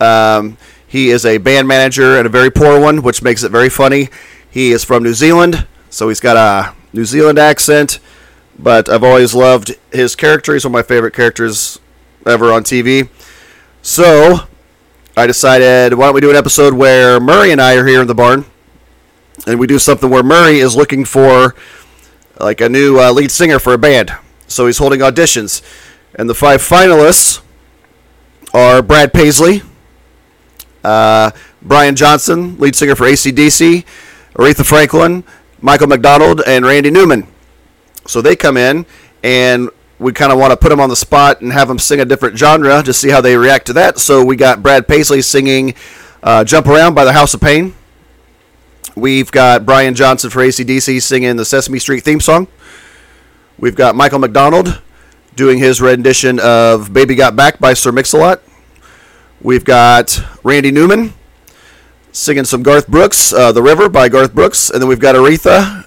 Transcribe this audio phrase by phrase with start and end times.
[0.00, 0.56] Um,
[0.86, 4.08] he is a band manager and a very poor one, which makes it very funny.
[4.50, 7.98] He is from New Zealand, so he's got a New Zealand accent,
[8.56, 10.52] but I've always loved his character.
[10.52, 11.80] He's one of my favorite characters
[12.24, 13.08] ever on TV.
[13.82, 14.46] So
[15.16, 18.06] I decided, why don't we do an episode where Murray and I are here in
[18.06, 18.44] the barn,
[19.46, 21.56] and we do something where Murray is looking for
[22.38, 24.12] like a new uh, lead singer for a band.
[24.46, 25.62] So he's holding auditions,
[26.14, 27.40] and the five finalists
[28.54, 29.62] are Brad Paisley,
[30.84, 33.84] uh, Brian Johnson, lead singer for ACDC,
[34.34, 35.24] Aretha Franklin,
[35.60, 37.26] Michael McDonald, and Randy Newman.
[38.06, 38.86] So they come in,
[39.24, 42.00] and we kind of want to put them on the spot and have them sing
[42.00, 43.98] a different genre to see how they react to that.
[43.98, 45.74] So we got Brad Paisley singing
[46.22, 47.74] uh, Jump Around by the House of Pain.
[48.94, 52.46] We've got Brian Johnson for ACDC singing the Sesame Street theme song.
[53.58, 54.80] We've got Michael McDonald
[55.36, 58.42] doing his rendition of Baby Got Back by Sir Mix-a-Lot.
[59.40, 61.12] We've got Randy Newman
[62.12, 64.70] singing some Garth Brooks, uh, The River by Garth Brooks.
[64.70, 65.86] And then we've got Aretha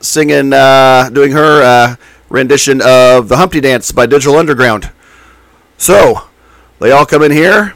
[0.00, 1.96] singing, uh, doing her uh,
[2.28, 4.90] rendition of The Humpty Dance by Digital Underground.
[5.78, 6.28] So,
[6.80, 7.74] they all come in here,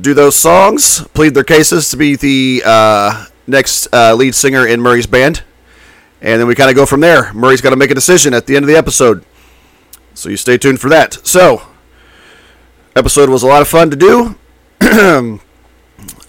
[0.00, 4.80] do those songs, plead their cases to be the uh, next uh, lead singer in
[4.80, 5.42] Murray's band.
[6.20, 7.32] And then we kind of go from there.
[7.34, 9.24] Murray's got to make a decision at the end of the episode.
[10.14, 11.26] So you stay tuned for that.
[11.26, 11.62] So,
[12.94, 14.36] episode was a lot of fun to do.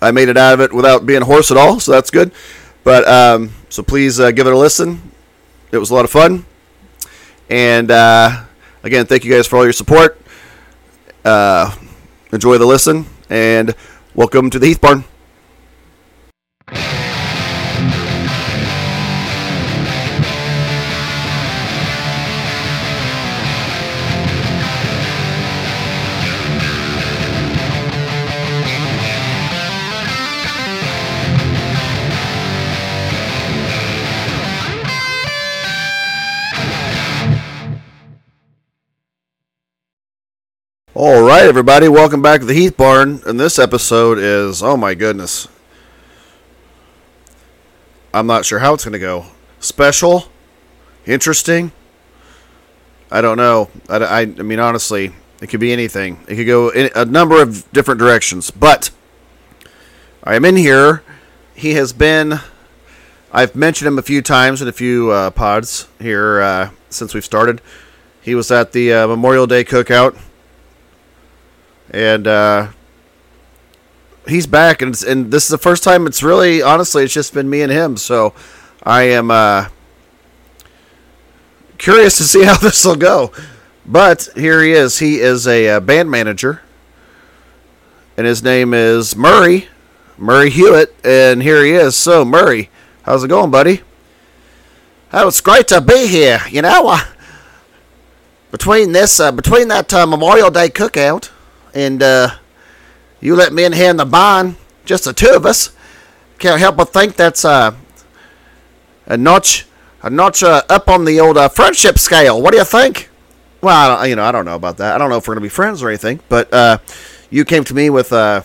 [0.01, 2.31] I made it out of it without being hoarse at all, so that's good.
[2.83, 5.11] But um, so please uh, give it a listen.
[5.71, 6.45] It was a lot of fun.
[7.49, 8.43] And uh,
[8.83, 10.19] again, thank you guys for all your support.
[11.25, 11.75] Uh,
[12.31, 13.75] enjoy the listen, and
[14.13, 15.03] welcome to the Heath Barn.
[41.39, 43.19] Right, everybody, welcome back to the Heath Barn.
[43.25, 45.47] And this episode is, oh my goodness.
[48.13, 49.25] I'm not sure how it's going to go.
[49.59, 50.25] Special?
[51.07, 51.71] Interesting?
[53.09, 53.71] I don't know.
[53.89, 55.11] I, I, I, mean, honestly,
[55.41, 56.19] it could be anything.
[56.27, 58.51] It could go in a number of different directions.
[58.51, 58.91] But
[60.23, 61.01] I am in here.
[61.55, 62.41] He has been,
[63.31, 67.25] I've mentioned him a few times in a few uh, pods here uh, since we've
[67.25, 67.59] started.
[68.21, 70.15] He was at the uh, Memorial Day cookout
[71.93, 72.67] and uh,
[74.27, 77.49] he's back, and and this is the first time it's really honestly it's just been
[77.49, 77.95] me and him.
[77.95, 78.33] So
[78.81, 79.67] I am uh,
[81.77, 83.31] curious to see how this will go.
[83.85, 84.99] But here he is.
[84.99, 86.61] He is a, uh, band manager,
[88.17, 89.67] and his name is Murray
[90.17, 91.95] Murray Hewitt, and here he is.
[91.95, 92.69] So Murray,
[93.03, 93.81] how's it going, buddy?
[95.11, 96.41] Oh, it's great to be here.
[96.49, 97.01] You know, uh,
[98.51, 101.29] between this, uh, between that uh, Memorial Day cookout
[101.73, 102.35] and uh,
[103.19, 105.71] you let me in here in the barn, just the two of us.
[106.39, 107.75] Can't help but think that's uh,
[109.05, 109.65] a notch,
[110.01, 112.41] a notch uh, up on the old uh, friendship scale.
[112.41, 113.09] What do you think?
[113.61, 114.95] Well, I you know, I don't know about that.
[114.95, 116.19] I don't know if we're gonna be friends or anything.
[116.27, 116.79] But uh,
[117.29, 118.41] you came to me with uh,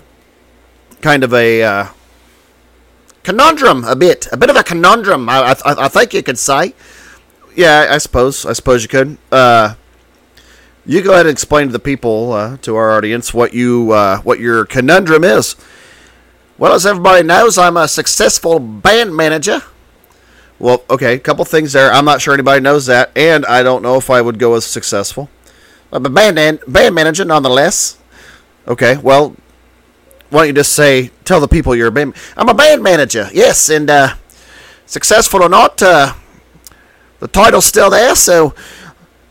[1.00, 1.90] kind of a
[3.24, 5.28] conundrum, a bit, a bit of a conundrum.
[5.28, 6.74] I, I, I think you could say.
[7.56, 8.46] Yeah, I suppose.
[8.46, 9.18] I suppose you could.
[10.88, 14.22] You go ahead and explain to the people, uh, to our audience, what you uh,
[14.22, 15.54] what your conundrum is.
[16.56, 19.60] Well, as everybody knows, I'm a successful band manager.
[20.58, 21.92] Well, okay, a couple things there.
[21.92, 24.64] I'm not sure anybody knows that, and I don't know if I would go as
[24.64, 25.28] successful.
[25.92, 27.98] A band band manager, nonetheless.
[28.66, 29.36] Okay, well,
[30.30, 32.14] why don't you just say, tell the people you're a band.
[32.34, 34.14] I'm a band manager, yes, and uh,
[34.86, 36.14] successful or not, uh,
[37.20, 38.14] the title's still there.
[38.14, 38.54] So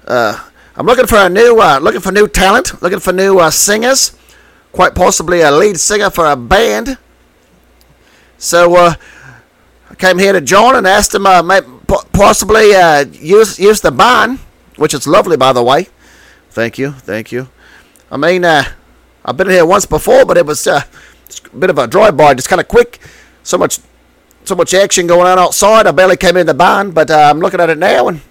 [0.05, 0.43] uh,
[0.77, 4.15] I'm looking for a new, uh, looking for new talent, looking for new uh, singers,
[4.71, 6.99] quite possibly a lead singer for a band.
[8.37, 8.93] So uh,
[9.89, 11.61] I came here to John and asked him, uh,
[12.13, 14.37] possibly uh, use use the barn,
[14.75, 15.87] which is lovely, by the way.
[16.51, 17.49] Thank you, thank you.
[18.11, 18.63] I mean, uh,
[19.25, 20.85] I've been here once before, but it was a
[21.57, 22.99] bit of a drive-by, just kind of quick.
[23.41, 23.79] So much,
[24.43, 25.87] so much action going on outside.
[25.87, 28.21] I barely came in the barn, but I'm looking at it now and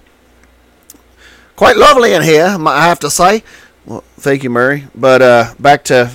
[1.56, 2.56] quite lovely in here.
[2.66, 3.42] I have to say.
[3.84, 4.86] Well, thank you, Murray.
[4.94, 6.10] But uh, back to,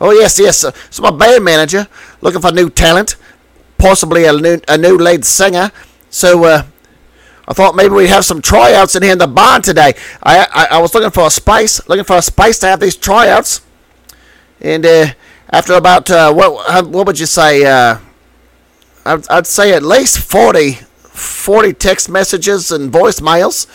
[0.00, 0.64] oh yes, yes.
[0.64, 1.86] Uh, so my band manager
[2.20, 3.16] looking for new talent,
[3.78, 5.70] possibly a new a new lead singer.
[6.10, 6.62] So uh,
[7.46, 9.94] I thought maybe we'd have some tryouts in here in the barn today.
[10.22, 12.96] I, I, I was looking for a space, looking for a space to have these
[12.96, 13.60] tryouts.
[14.60, 15.06] And uh,
[15.50, 17.64] after about uh, what what would you say?
[17.64, 17.98] Uh,
[19.04, 23.66] I'd, I'd say at least 40, 40 text messages and voicemails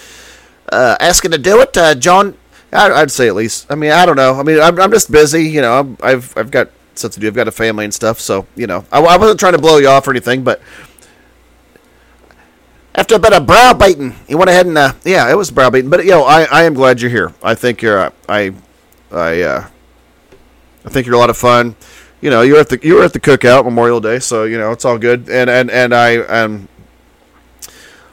[0.72, 1.78] uh, asking to do it.
[1.78, 2.38] Uh, John,
[2.72, 3.68] I'd say at least.
[3.70, 4.40] I mean, I don't know.
[4.40, 5.44] I mean, I'm, I'm just busy.
[5.44, 7.28] You know, i have I've got stuff to do.
[7.28, 8.20] I've got a family and stuff.
[8.20, 10.62] So you know, I, I wasn't trying to blow you off or anything, but
[12.96, 15.90] after a bit of browbeating, he went ahead and uh, yeah, it was browbeating.
[15.90, 17.34] But you know, I, I am glad you're here.
[17.44, 18.54] I think you're uh, I
[19.12, 19.68] I uh,
[20.86, 21.76] I think you're a lot of fun.
[22.22, 24.72] You know, you're at the you were at the cookout Memorial Day, so you know
[24.72, 25.30] it's all good.
[25.30, 26.10] And and and I
[26.42, 26.70] am.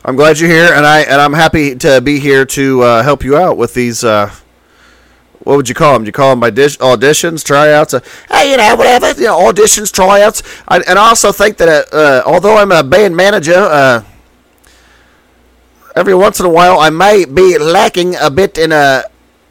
[0.04, 3.22] I'm glad you're here, and I and I'm happy to be here to uh, help
[3.22, 4.02] you out with these.
[4.02, 4.34] Uh,
[5.44, 6.04] what would you call them?
[6.04, 7.94] You call them by auditions, tryouts?
[7.94, 9.12] Uh, hey, you know, whatever.
[9.12, 10.42] You know, auditions, tryouts.
[10.66, 14.02] I, and I also think that uh, although I'm a band manager, uh,
[15.94, 19.04] every once in a while I may be lacking a bit in a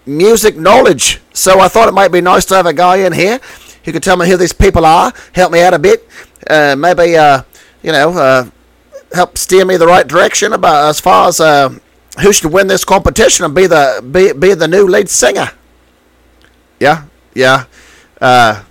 [0.06, 1.22] music knowledge.
[1.32, 3.40] So I thought it might be nice to have a guy in here
[3.86, 6.06] who could tell me who these people are, help me out a bit,
[6.50, 7.44] uh, maybe uh,
[7.82, 8.50] you know uh,
[9.14, 11.78] help steer me the right direction about as far as uh,
[12.22, 15.52] who should win this competition and be the be, be the new lead singer.
[16.80, 17.66] Yeah, yeah.
[18.20, 18.64] Uh,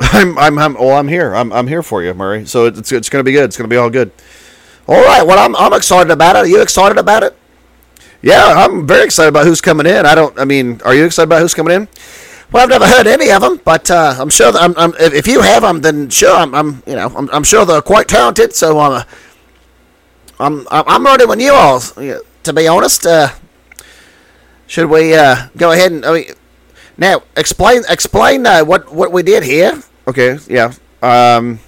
[0.00, 1.34] I'm, I'm, I'm, well, I'm here.
[1.34, 2.46] I'm, I'm here for you, Murray.
[2.46, 3.44] So it's, it's going to be good.
[3.44, 4.10] It's going to be all good.
[4.88, 5.26] All right.
[5.26, 6.38] Well, I'm, I'm excited about it.
[6.40, 7.36] Are you excited about it?
[8.22, 10.04] Yeah, I'm very excited about who's coming in.
[10.04, 10.38] I don't.
[10.38, 11.88] I mean, are you excited about who's coming in?
[12.52, 14.50] Well, I've never heard any of them, but uh, I'm sure.
[14.50, 16.34] That I'm, I'm, if you have them, then sure.
[16.34, 18.54] I'm, I'm you know, I'm, I'm, sure they're quite talented.
[18.54, 19.04] So uh,
[20.40, 21.80] I'm, I'm, I'm ready when you all.
[21.80, 23.28] To be honest, uh,
[24.66, 26.24] should we uh, go ahead and I mean,
[26.96, 29.80] now explain explain uh, what what we did here?
[30.08, 30.38] Okay.
[30.48, 30.72] Yeah.
[31.02, 31.60] Um.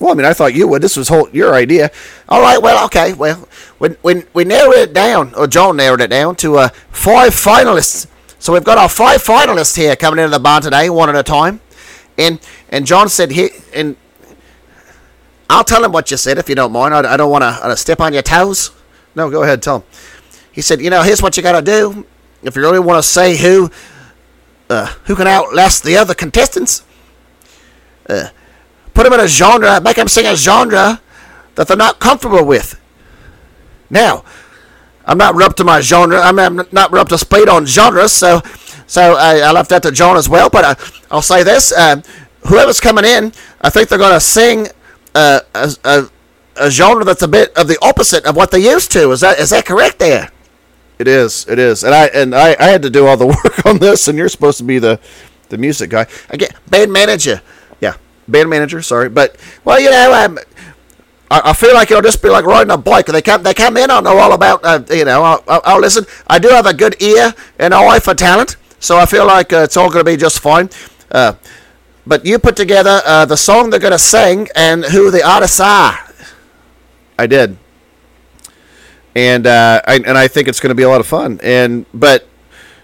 [0.00, 0.80] Well, I mean, I thought you would.
[0.80, 1.90] This was whole your idea.
[2.28, 2.62] All right.
[2.62, 3.12] Well, okay.
[3.12, 3.46] Well,
[3.78, 8.06] we we, we narrowed it down, or John narrowed it down to uh, five finalists.
[8.38, 11.22] So we've got our five finalists here coming into the barn today, one at a
[11.22, 11.60] time.
[12.16, 12.40] And
[12.70, 13.96] and John said he and
[15.50, 16.94] I'll tell him what you said if you don't mind.
[16.94, 18.70] I, I don't want to uh, step on your toes.
[19.14, 19.62] No, go ahead.
[19.62, 19.82] Tell him.
[20.52, 22.06] He said, you know, here's what you got to do
[22.42, 23.70] if you really want to say who
[24.70, 26.84] uh, who can outlast the other contestants.
[28.08, 28.28] Uh,
[28.94, 31.00] put them in a genre, make them sing a genre
[31.54, 32.80] that they're not comfortable with.
[33.90, 34.24] Now,
[35.08, 36.20] I'm not up to my genre.
[36.20, 38.42] I'm not up to speed on genres, so
[38.86, 40.50] so I, I left that to John as well.
[40.50, 40.76] But I,
[41.10, 42.02] I'll say this: uh,
[42.46, 44.68] whoever's coming in, I think they're going to sing
[45.14, 46.10] uh, a, a,
[46.56, 49.10] a genre that's a bit of the opposite of what they used to.
[49.10, 49.98] Is that is that correct?
[49.98, 50.30] There.
[50.98, 51.46] It is.
[51.48, 51.84] It is.
[51.84, 54.28] And I and I, I had to do all the work on this, and you're
[54.28, 55.00] supposed to be the
[55.48, 56.06] the music guy.
[56.28, 57.40] Again, band manager.
[57.80, 57.94] Yeah,
[58.26, 58.82] band manager.
[58.82, 60.38] Sorry, but well, you know, um,
[61.30, 63.06] I, feel like it'll just be like riding a bike.
[63.06, 63.90] They come, they come in.
[63.90, 64.64] I know all about.
[64.64, 66.06] Uh, you know, I'll, I'll, listen.
[66.26, 69.58] I do have a good ear and eye for talent, so I feel like uh,
[69.58, 70.70] it's all going to be just fine.
[71.10, 71.34] Uh,
[72.06, 75.60] but you put together uh, the song they're going to sing and who the artists
[75.60, 75.98] are.
[77.18, 77.58] I did,
[79.14, 81.40] and uh, I, and I think it's going to be a lot of fun.
[81.42, 82.26] And but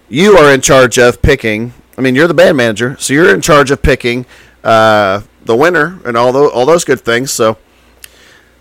[0.09, 1.73] you are in charge of picking.
[1.97, 4.27] I mean, you're the band manager, so you're in charge of picking
[4.63, 7.31] uh, the winner and all those all those good things.
[7.31, 7.57] So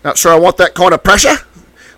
[0.04, 1.36] not sure I want that kind of pressure.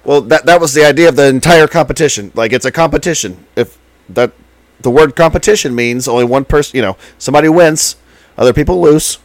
[0.04, 2.30] Well, that that was the idea of the entire competition.
[2.34, 3.44] Like it's a competition.
[3.56, 3.76] If
[4.08, 4.32] that
[4.80, 7.96] the word competition means only one person, you know, somebody wins,
[8.38, 9.18] other people lose.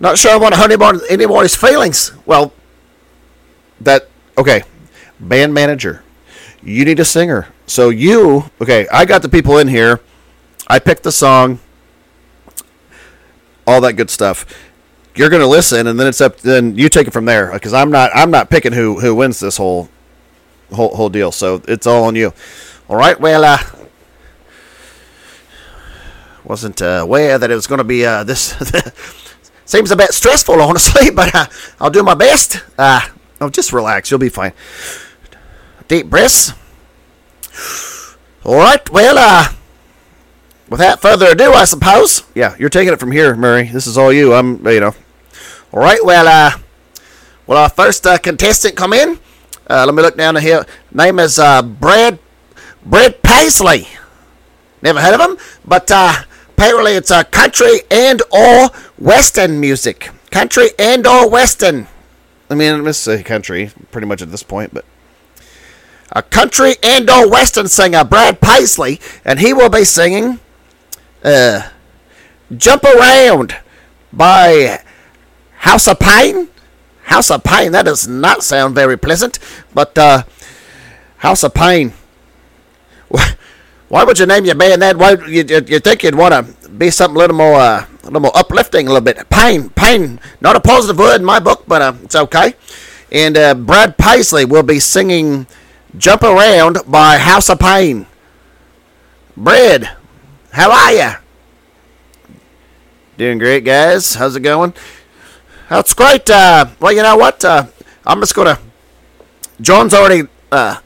[0.00, 2.12] Not sure I want to hurt anyone, anybody's feelings.
[2.26, 2.52] Well,
[3.80, 4.64] that okay.
[5.20, 6.02] Band manager,
[6.62, 7.48] you need a singer.
[7.66, 8.88] So you okay?
[8.92, 10.00] I got the people in here.
[10.66, 11.60] I picked the song.
[13.68, 14.44] All that good stuff
[15.16, 16.38] you're going to listen, and then it's up.
[16.38, 18.10] Then you take it from there because I'm not.
[18.14, 19.88] I'm not picking who who wins this whole
[20.72, 21.32] whole whole deal.
[21.32, 22.32] So it's all on you.
[22.88, 23.18] All right.
[23.18, 23.58] Well, uh,
[26.44, 28.54] wasn't uh, aware that it was going to be uh, this.
[29.64, 31.46] seems a bit stressful, honestly, but uh,
[31.80, 32.62] I'll do my best.
[32.78, 33.00] Uh,
[33.40, 34.10] oh, just relax.
[34.10, 34.52] You'll be fine.
[35.88, 36.52] Deep breaths.
[38.44, 38.88] All right.
[38.90, 39.52] Well, uh,
[40.68, 42.22] without further ado, I suppose.
[42.34, 43.68] Yeah, you're taking it from here, Murray.
[43.68, 44.34] This is all you.
[44.34, 44.94] I'm, you know.
[45.72, 45.98] All right.
[46.02, 46.58] Well, uh,
[47.46, 49.18] well, our first uh, contestant come in.
[49.68, 50.64] Uh, let me look down here.
[50.92, 52.18] Name is uh, Brad
[52.84, 53.88] Brad Paisley.
[54.80, 56.12] Never heard of him, but uh,
[56.50, 60.10] apparently it's a uh, country and or western music.
[60.30, 61.88] Country and or western.
[62.48, 64.84] I mean, let's say country, pretty much at this point, but
[66.12, 70.38] a country and or western singer, Brad Paisley, and he will be singing
[71.24, 71.70] uh,
[72.56, 73.56] "Jump Around"
[74.12, 74.82] by
[75.66, 76.48] House of Pain.
[77.02, 77.72] House of Pain.
[77.72, 79.40] That does not sound very pleasant,
[79.74, 80.22] but uh,
[81.16, 81.92] House of Pain.
[83.88, 84.96] Why would you name your band that?
[84.96, 88.20] Why you, you think you'd want to be something a little more, uh, a little
[88.20, 90.20] more uplifting, a little bit pain, pain.
[90.40, 92.54] Not a positive word in my book, but uh, it's okay.
[93.10, 95.48] And uh, Brad Paisley will be singing
[95.98, 98.06] "Jump Around" by House of Pain.
[99.36, 99.90] Brad,
[100.52, 101.10] how are you?
[103.18, 104.14] Doing great, guys.
[104.14, 104.72] How's it going?
[105.68, 106.28] That's great.
[106.30, 107.44] Uh, well, you know what?
[107.44, 107.66] Uh,
[108.04, 108.58] I'm just gonna.
[109.60, 110.80] John's already kind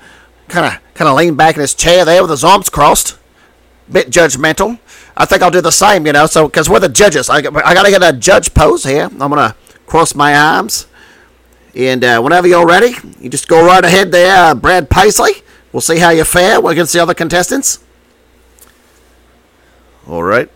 [0.49, 3.19] of kind of leaned back in his chair there with his arms crossed,
[3.91, 4.79] bit judgmental.
[5.17, 6.27] I think I'll do the same, you know.
[6.27, 9.05] So because we're the judges, I, I gotta get a judge pose here.
[9.05, 9.55] I'm gonna
[9.87, 10.87] cross my arms,
[11.75, 15.43] and uh, whenever you're ready, you just go right ahead there, uh, Brad Paisley.
[15.73, 17.79] We'll see how you fare against the other contestants.
[20.09, 20.51] All right.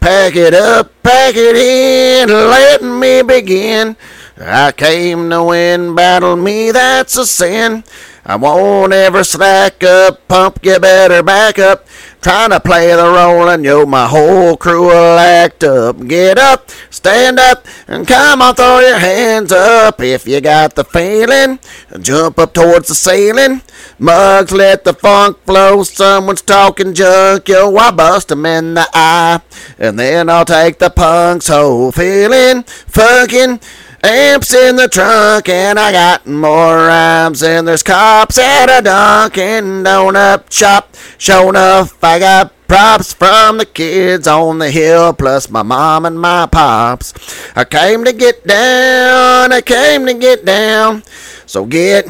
[0.00, 3.96] Pack it up, pack it in, let me begin.
[4.38, 7.84] I came to win, battle me, that's a sin.
[8.24, 11.86] I won't ever slack up, pump, you better back up.
[12.22, 16.04] Trying to play the role and yo, my whole crew will act up.
[16.08, 20.84] Get up, stand up, and come on, throw your hands up if you got the
[20.84, 21.60] feeling.
[22.00, 23.60] Jump up towards the ceiling.
[23.98, 25.82] Mugs, let the funk flow.
[25.82, 29.40] Someone's talking junk, yo, I bust 'em in the eye.
[29.78, 33.60] And then I'll take the punk's whole feeling, fucking.
[34.04, 39.82] Amps in the trunk, and I got more rhymes than there's cops at a Dunkin'
[39.82, 40.94] Donut shop.
[41.18, 46.20] Sure enough, I got props from the kids on the hill, plus my mom and
[46.20, 47.14] my pops.
[47.56, 51.02] I came to get down, I came to get down.
[51.46, 52.06] So get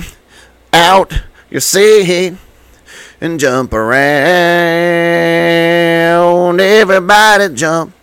[0.72, 1.12] out
[1.50, 2.36] your seat
[3.20, 4.06] and jump around.
[6.60, 7.94] Everybody jump,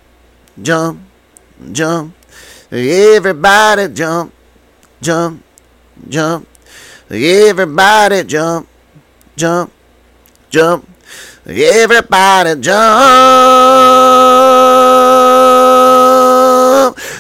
[0.62, 1.00] jump,
[1.72, 2.16] jump.
[2.72, 4.34] Everybody jump,
[5.02, 5.44] jump,
[6.10, 6.48] jump.
[7.10, 8.68] Everybody jump,
[9.36, 9.72] jump,
[10.50, 10.90] jump.
[11.46, 14.04] Everybody jump.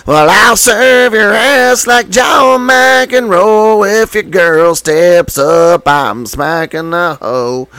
[0.05, 4.03] Well, I'll serve your ass like John McEnroe.
[4.03, 7.69] If your girl steps up, I'm smacking the hoe.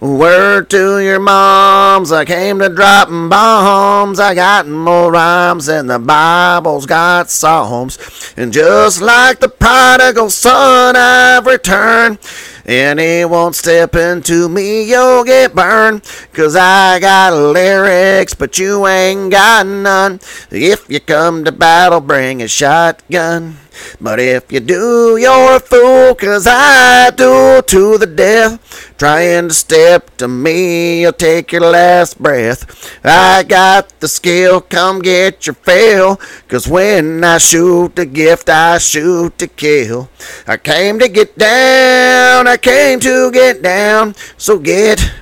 [0.00, 4.20] Word to your moms, I came to dropping bombs.
[4.20, 7.98] I got more rhymes than the Bible's got psalms.
[8.36, 12.18] And just like the prodigal son, I've returned.
[12.66, 16.02] And he won't step into me, you'll get burned.
[16.32, 20.20] Cause I got lyrics, but you ain't got none.
[20.50, 23.56] If you come to battle, bring a shotgun.
[24.00, 28.94] But if you do, you're a fool, cause I do to the death.
[28.98, 32.64] Trying to step to me, you'll take your last breath.
[33.04, 36.20] I got the skill, come get your fill.
[36.48, 40.08] Cause when I shoot the gift, I shoot to kill.
[40.46, 44.14] I came to get down, I came to get down.
[44.36, 45.12] So get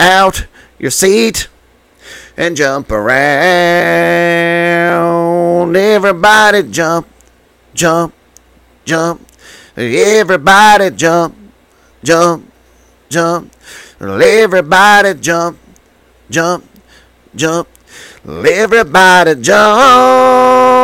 [0.00, 0.46] out
[0.78, 1.48] your seat
[2.36, 3.22] and jump around.
[5.76, 7.06] Everybody jump
[7.74, 8.14] jump,
[8.84, 9.20] jump.
[9.76, 11.34] Everybody jump,
[12.02, 12.50] jump,
[13.08, 13.52] jump.
[14.00, 15.58] Everybody jump,
[16.30, 16.64] jump,
[17.34, 17.68] jump.
[18.26, 20.81] Everybody jump.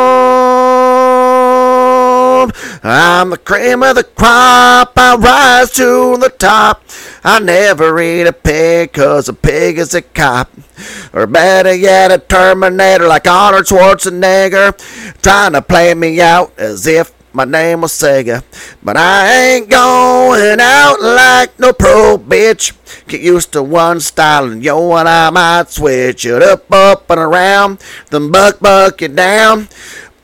[2.82, 4.92] I'm the cream of the crop.
[4.96, 6.84] I rise to the top.
[7.24, 10.50] I never eat a pig cause a pig is a cop.
[11.12, 14.76] Or better yet, a Terminator like Arnold Schwarzenegger.
[15.22, 18.42] Trying to play me out as if my name was Sega.
[18.82, 22.74] But I ain't going out like no pro bitch.
[23.06, 27.20] Get used to one style and yo, and I might switch it up, up and
[27.20, 27.82] around.
[28.10, 29.68] Then buck, buck you down.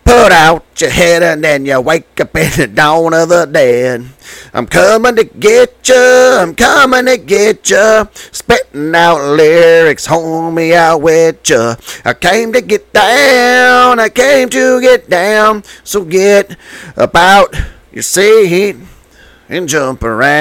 [0.04, 4.06] Put out your head and then you wake up in the dawn of the dead.
[4.52, 11.02] I'm coming to get you, I'm coming to get you, spitting out lyrics, homie, out
[11.02, 11.75] with you.
[12.04, 16.56] I came to get down, I came to get down, so get
[16.96, 17.54] about
[17.92, 18.76] your seat
[19.49, 20.34] and jump around.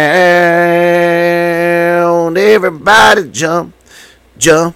[2.38, 3.74] Everybody jump,
[4.38, 4.76] jump,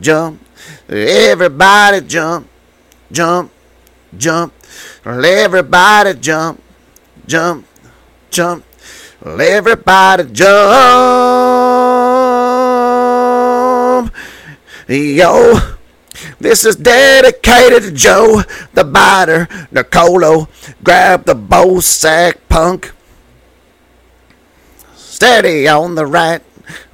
[0.00, 0.40] jump.
[0.88, 2.48] Everybody jump,
[3.12, 3.52] jump,
[4.16, 4.52] jump.
[5.04, 6.62] Everybody jump,
[7.26, 7.66] jump,
[8.30, 8.64] jump.
[9.24, 10.50] Everybody jump.
[14.88, 15.58] Yo,
[16.40, 18.42] this is dedicated to Joe,
[18.74, 20.48] the biter, Nicolo.
[20.82, 22.92] Grab the bow sack punk.
[24.96, 26.42] Steady on the right,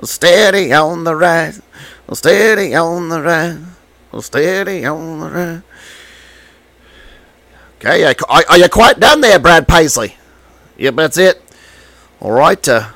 [0.03, 1.55] steady on the right,
[2.13, 3.57] steady on the right,
[4.21, 5.63] steady on the right.
[7.79, 8.15] Okay, are,
[8.49, 10.17] are you quite done there, Brad Paisley?
[10.79, 11.43] Yep, that's it.
[12.21, 12.67] All right.
[12.67, 12.91] Uh,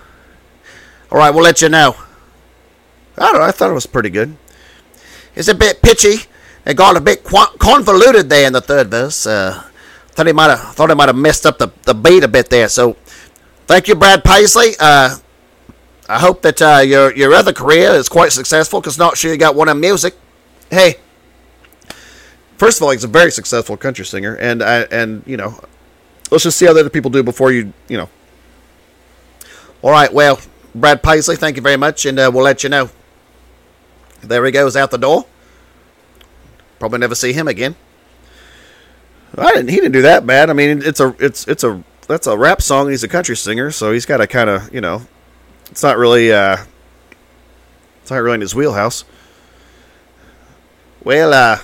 [1.10, 1.96] all right, we'll let you know.
[3.18, 3.42] I don't know.
[3.42, 4.36] I thought it was pretty good.
[5.34, 6.26] It's a bit pitchy.
[6.64, 9.26] It got a bit convoluted there in the third verse.
[9.26, 9.62] Uh,
[10.08, 12.50] thought he might have thought he might have messed up the, the beat a bit
[12.50, 12.68] there.
[12.68, 12.96] So,
[13.66, 14.72] thank you, Brad Paisley.
[14.78, 15.16] Uh,
[16.08, 18.80] I hope that uh, your your other career is quite successful.
[18.82, 20.14] Cause not sure you got one in music.
[20.70, 20.96] Hey,
[22.60, 25.58] first of all, he's a very successful country singer, and I and you know,
[26.30, 28.08] let's just see how the other people do before you you know.
[29.82, 30.38] All right, well,
[30.74, 32.90] Brad Paisley, thank you very much, and uh, we'll let you know.
[34.20, 35.24] There he goes out the door.
[36.78, 37.74] Probably never see him again.
[39.38, 39.70] I didn't.
[39.70, 40.50] He didn't do that bad.
[40.50, 42.90] I mean, it's a it's it's a that's a rap song.
[42.90, 45.06] He's a country singer, so he's got to kind of you know,
[45.70, 46.58] it's not really uh,
[48.02, 49.04] it's not really in his wheelhouse.
[51.02, 51.60] Well, uh,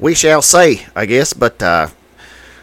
[0.00, 1.32] we shall see, I guess.
[1.32, 1.88] But uh,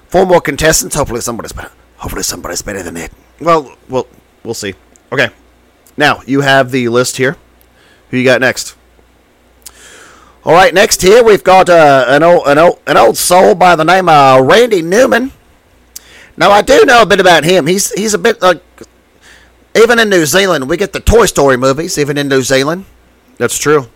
[0.07, 0.95] four more contestants.
[0.95, 1.71] Hopefully, somebody's better.
[1.97, 3.11] Hopefully, somebody's better than that.
[3.39, 4.07] Well, well,
[4.43, 4.73] we'll see.
[5.11, 5.29] Okay,
[5.95, 7.37] now you have the list here.
[8.09, 8.75] Who you got next?
[10.43, 13.75] All right, next here we've got uh, an old an old an old soul by
[13.75, 15.31] the name of Randy Newman.
[16.37, 17.67] Now I do know a bit about him.
[17.67, 18.61] He's he's a bit like
[19.75, 21.97] even in New Zealand we get the Toy Story movies.
[21.97, 22.85] Even in New Zealand,
[23.37, 23.87] that's true.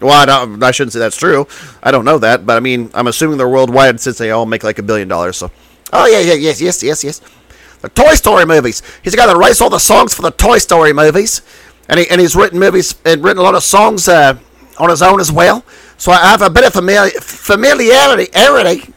[0.00, 1.46] Well, I, don't, I shouldn't say that's true.
[1.82, 4.62] I don't know that, but I mean, I'm assuming they're worldwide since they all make
[4.62, 5.36] like a billion dollars.
[5.36, 5.50] So,
[5.92, 7.20] oh yeah, yeah, yes, yes, yes, yes.
[7.80, 8.82] The Toy Story movies.
[9.02, 11.42] He's the guy that writes all the songs for the Toy Story movies,
[11.88, 14.38] and he and he's written movies and written a lot of songs uh,
[14.78, 15.64] on his own as well.
[15.96, 18.26] So I have a bit of familiar, familiarity.
[18.32, 18.92] Arity.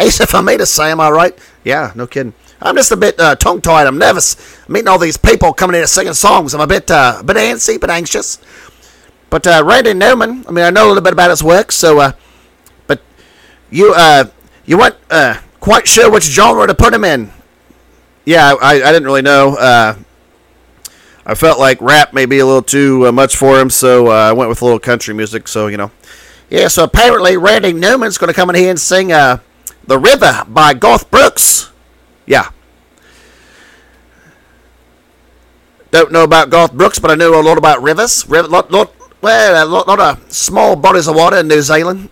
[0.00, 1.38] Easy for me to say, am I right?
[1.64, 2.34] Yeah, no kidding.
[2.60, 3.86] I'm just a bit uh, tongue-tied.
[3.86, 4.36] I'm nervous
[4.68, 6.54] meeting all these people coming in and singing songs.
[6.54, 8.38] I'm a bit, uh, a bit antsy, but anxious.
[9.32, 12.00] But uh, Randy Newman, I mean, I know a little bit about his work, so.
[12.00, 12.12] Uh,
[12.86, 13.00] but
[13.70, 14.24] you, uh,
[14.66, 17.32] you weren't uh, quite sure which genre to put him in.
[18.26, 19.56] Yeah, I, I didn't really know.
[19.56, 19.96] Uh,
[21.24, 24.10] I felt like rap may be a little too uh, much for him, so uh,
[24.10, 25.48] I went with a little country music.
[25.48, 25.90] So you know.
[26.50, 29.38] Yeah, so apparently Randy Newman's going to come in here and sing uh,
[29.86, 31.70] "The River" by Garth Brooks.
[32.26, 32.50] Yeah.
[35.90, 38.28] Don't know about Garth Brooks, but I know a lot about rivers.
[38.28, 42.10] River, lot, lot, well, a lot, lot of small bodies of water in New Zealand.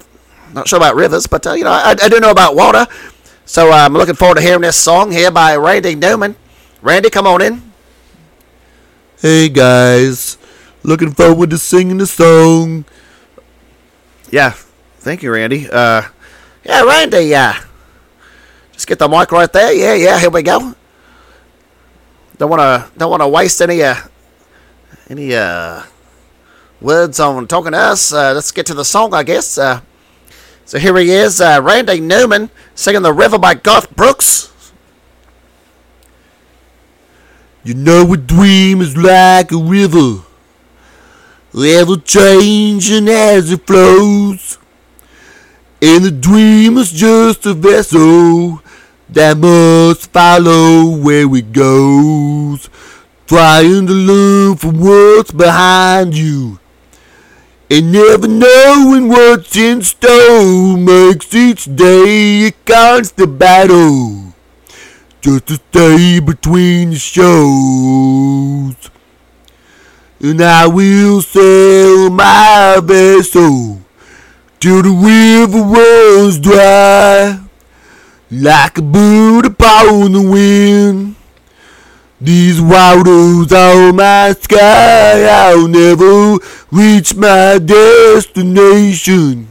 [0.55, 2.87] Not sure about rivers, but uh, you know, I, I, do know about water.
[3.45, 6.37] So uh, I'm looking forward to hearing this song here by Randy Newman.
[6.83, 7.73] Randy, come on in.
[9.21, 10.39] Hey guys,
[10.83, 12.85] looking forward to singing the song.
[14.31, 14.51] Yeah,
[14.99, 15.69] thank you, Randy.
[15.69, 16.03] Uh,
[16.65, 17.25] yeah, Randy.
[17.25, 17.61] Yeah,
[18.73, 19.73] just get the mic right there.
[19.73, 20.19] Yeah, yeah.
[20.19, 20.75] Here we go.
[22.39, 23.97] Don't want to don't want to waste any uh
[25.11, 25.83] any uh
[26.81, 28.13] words on talking to us.
[28.13, 29.59] Uh, let's get to the song, I guess.
[29.59, 29.81] Uh,
[30.65, 34.73] so here he is, uh, Randy Newman singing "The River" by Garth Brooks.
[37.63, 40.23] You know, a dream is like a river,
[41.55, 44.59] ever changing as it flows.
[45.83, 48.63] And the dream is just a vessel
[49.09, 52.71] that must follow where it goes,
[53.27, 56.61] trying to learn from what's behind you
[57.73, 64.35] and never knowing what's in store makes each day a constant battle.
[65.21, 68.75] Just to stay between the shows.
[70.19, 73.81] And I will sail my vessel
[74.59, 77.39] till the river runs dry.
[78.33, 81.15] Like a bird upon the wind.
[82.23, 86.37] These waters are my sky, I'll never
[86.71, 89.49] reach my destination.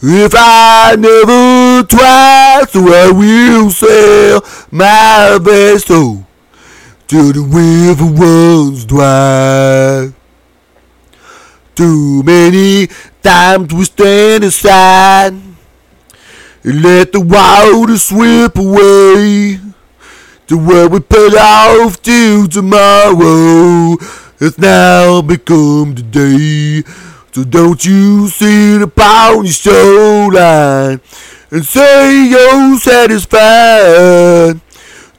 [0.00, 6.26] If I never twice, so I will sail my vessel
[7.06, 10.14] till the river runs dry.
[11.74, 12.88] Too many
[13.22, 15.34] times we stand aside
[16.64, 19.60] and let the water sweep away
[20.48, 23.96] to where we put off till tomorrow.
[24.38, 26.82] has now become the day.
[27.32, 31.00] So don't you sit upon your shoreline
[31.50, 34.60] and say you're satisfied.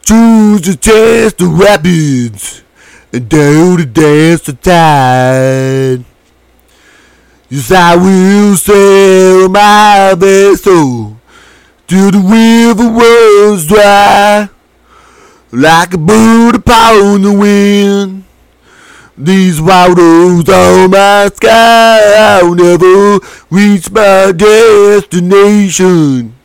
[0.04, 2.64] Choose to test the rapids
[3.12, 6.06] and dare to dance the tide.
[7.50, 11.18] Yes, I will sail my vessel
[11.88, 14.50] till the river runs dry,
[15.52, 18.24] like a bird upon the wind.
[19.18, 26.36] These waters on my sky, I'll never reach my destination.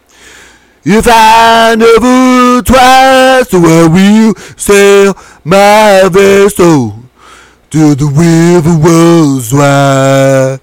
[0.84, 6.98] If I never try, so I will sail my vessel
[7.70, 10.58] till the river runs dry.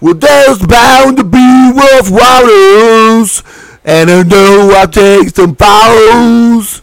[0.00, 3.42] Well, there's bound to be rough waters,
[3.86, 6.82] and I know I'll take some falls.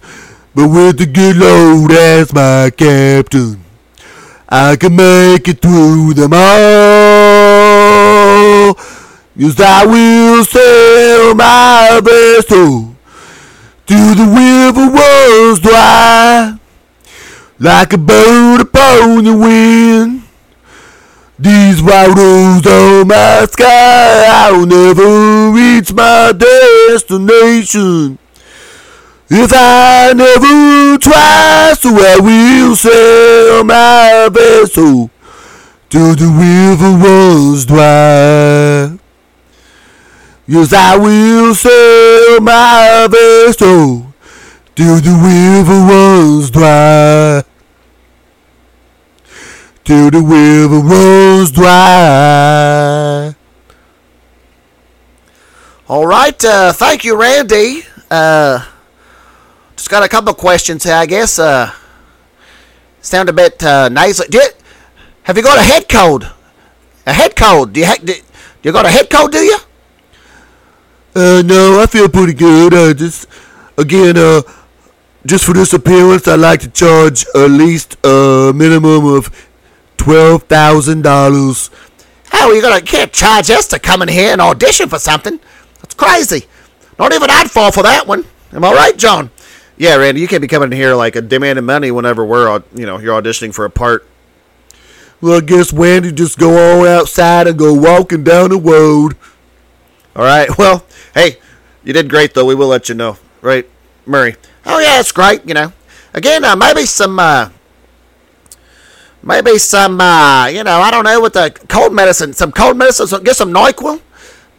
[0.55, 3.63] But with a good load as my captain,
[4.47, 6.39] I can make it through them all.
[9.35, 12.95] Yes, I will sail my vessel
[13.87, 16.57] till the river runs dry,
[17.59, 20.22] like a bird upon the wind.
[21.39, 28.19] These waters on my sky, I'll never reach my destination.
[29.29, 35.09] If I never try, so I will sail my vessel
[35.89, 38.95] till the river runs dry.
[40.45, 44.13] Yes, I will sail my vessel
[44.75, 47.43] till the river runs dry.
[49.83, 53.35] Till the river runs dry.
[55.89, 56.43] All right.
[56.45, 57.83] Uh, thank you, Randy.
[58.09, 58.65] Uh,
[59.75, 61.37] just got a couple of questions here, I guess.
[61.37, 61.71] Uh,
[63.01, 64.25] sound a bit uh, nasal.
[64.29, 64.47] Do you,
[65.23, 66.31] have you got a head cold?
[67.05, 67.73] A head cold?
[67.73, 68.13] Do you, ha- do,
[68.63, 69.33] you got a head cold?
[69.33, 69.57] Do you?
[71.13, 72.73] Uh, no, I feel pretty good.
[72.73, 73.27] Uh, just,
[73.77, 74.41] again, uh,
[75.25, 79.29] just for this appearance, I'd like to charge at least a minimum of
[80.03, 81.69] twelve thousand dollars.
[82.25, 82.81] How are you gonna?
[82.81, 85.39] Can't charge us to come in here and audition for something.
[85.81, 86.45] That's crazy.
[86.99, 88.25] Not even I'd fall for that one.
[88.51, 89.31] Am I right, John?
[89.77, 92.85] Yeah, Randy, you can't be coming in here like a demanding money whenever we're, you
[92.85, 94.05] know, you're auditioning for a part.
[95.21, 99.15] Well, I guess Wendy just go on outside and go walking down the road.
[100.15, 100.49] All right.
[100.57, 101.37] Well, hey,
[101.83, 102.45] you did great though.
[102.45, 103.67] We will let you know, right,
[104.05, 104.35] Murray?
[104.65, 105.47] Oh yeah, it's great.
[105.47, 105.73] You know,
[106.13, 107.49] again, uh, maybe some, uh,
[109.23, 113.23] maybe some, uh, you know, I don't know, with the cold medicine, some cold medicine.
[113.23, 114.01] Get some Nyquil.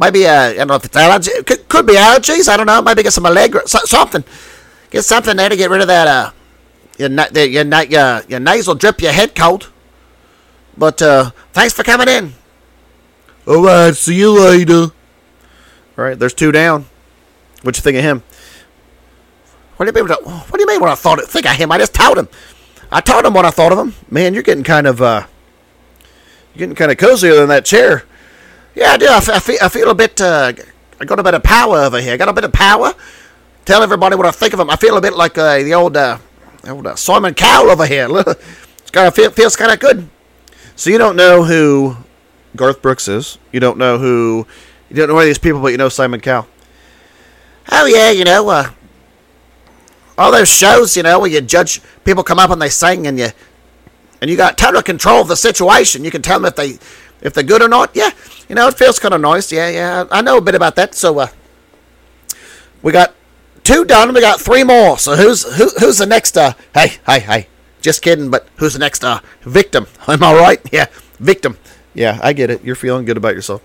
[0.00, 1.30] Maybe uh, I don't know if it's allergy.
[1.46, 2.48] Could, could be allergies.
[2.48, 2.82] I don't know.
[2.82, 4.24] Maybe get some Allegra, so, something.
[4.90, 6.08] Get something there to get rid of that.
[6.08, 6.30] Uh,
[6.98, 9.70] your your, your your nasal drip, your head cold.
[10.76, 12.34] But uh, thanks for coming in.
[13.46, 14.92] All right, see you later.
[15.96, 16.18] All right.
[16.18, 16.86] There's two down.
[17.62, 18.22] What you think of him?
[19.76, 20.08] What do you mean?
[20.08, 20.80] What what do you mean?
[20.80, 21.20] What I thought?
[21.22, 21.70] Think of him?
[21.70, 22.28] I just told him.
[22.94, 23.92] I told him what I thought of him.
[24.08, 25.26] Man, you're getting kind of, uh,
[26.54, 28.04] you're getting kind of cozier than that chair.
[28.76, 29.06] Yeah, I do.
[29.06, 30.20] I, f- I feel, I feel a bit.
[30.20, 30.52] Uh,
[31.00, 32.14] I got a bit of power over here.
[32.14, 32.94] I got a bit of power.
[33.64, 34.70] Tell everybody what I think of him.
[34.70, 36.18] I feel a bit like uh, the old, uh,
[36.68, 38.06] old uh, Simon Cowell over here.
[38.12, 40.08] it's kind of feel, feels kind of good.
[40.76, 41.96] So you don't know who
[42.54, 43.38] Garth Brooks is.
[43.50, 44.46] You don't know who.
[44.88, 46.46] You don't know any of these people, but you know Simon Cowell.
[47.72, 48.70] Oh yeah, you know, uh,
[50.16, 53.18] all those shows, you know, where you judge people come up and they sing, and
[53.18, 53.28] you
[54.20, 56.04] and you got total control of the situation.
[56.04, 56.78] You can tell them if they
[57.20, 57.90] if they're good or not.
[57.94, 58.10] Yeah,
[58.48, 59.50] you know, it feels kind of nice.
[59.50, 60.94] Yeah, yeah, I know a bit about that.
[60.94, 61.26] So uh,
[62.82, 63.14] we got
[63.64, 64.14] two done.
[64.14, 64.98] We got three more.
[64.98, 66.36] So who's who, who's the next?
[66.36, 67.48] Uh, hey, hey, hey.
[67.80, 69.86] Just kidding, but who's the next uh, victim?
[70.08, 70.60] Am I right?
[70.72, 70.86] Yeah,
[71.18, 71.58] victim.
[71.92, 72.64] Yeah, I get it.
[72.64, 73.62] You're feeling good about yourself.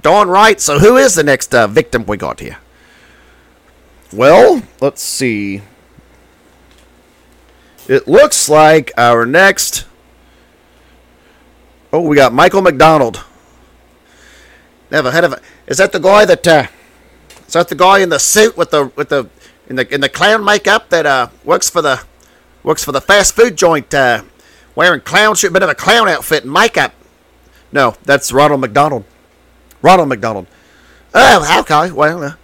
[0.00, 0.60] Darn right.
[0.60, 2.58] So who is the next uh, victim we got here?
[4.12, 5.62] Well, let's see.
[7.86, 9.84] It looks like our next.
[11.92, 13.24] Oh, we got Michael McDonald.
[14.90, 15.40] Never heard of it.
[15.66, 16.46] Is that the guy that?
[16.46, 16.66] Uh,
[17.46, 19.28] is that the guy in the suit with the with the
[19.68, 22.02] in the in the clown makeup that uh, works for the
[22.62, 24.22] works for the fast food joint, uh,
[24.74, 26.92] wearing clown suit, bit of a clown outfit and makeup?
[27.72, 29.04] No, that's Ronald McDonald.
[29.82, 30.46] Ronald McDonald.
[31.14, 31.92] Oh, okay.
[31.92, 32.34] Well, uh,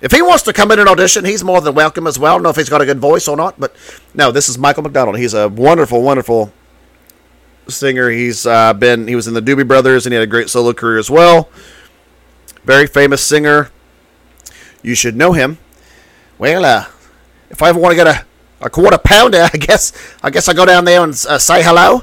[0.00, 2.32] if he wants to come in and audition, he's more than welcome as well.
[2.32, 3.74] I don't know if he's got a good voice or not, but
[4.14, 5.18] No, this is Michael McDonald.
[5.18, 6.52] He's a wonderful, wonderful
[7.68, 8.10] singer.
[8.10, 10.72] He's uh, been he was in the Doobie Brothers and he had a great solo
[10.72, 11.48] career as well.
[12.64, 13.70] Very famous singer.
[14.82, 15.58] You should know him.
[16.38, 16.86] well, uh,
[17.50, 18.24] if I ever want to get a,
[18.60, 22.02] a quarter pounder, I guess I guess I go down there and uh, say hello.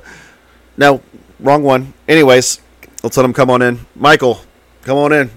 [0.77, 1.01] No,
[1.39, 1.93] wrong one.
[2.07, 2.59] Anyways,
[3.03, 3.85] let's let him come on in.
[3.95, 4.41] Michael,
[4.81, 5.31] come on in.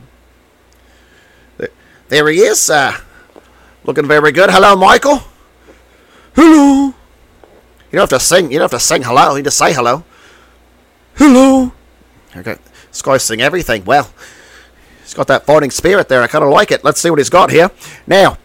[2.08, 2.70] There he is.
[2.70, 2.96] Uh,
[3.84, 4.50] looking very good.
[4.50, 5.22] Hello, Michael.
[6.34, 6.94] Hello.
[7.90, 8.50] You don't have to sing.
[8.50, 9.36] You don't have to sing hello.
[9.36, 10.04] You just say hello.
[11.16, 11.72] Hello.
[12.36, 12.56] Okay.
[12.88, 13.84] This guy's sing everything.
[13.84, 14.10] Well,
[15.02, 16.22] he's got that fighting spirit there.
[16.22, 16.84] I kind of like it.
[16.84, 17.70] Let's see what he's got here.
[18.06, 18.38] Now,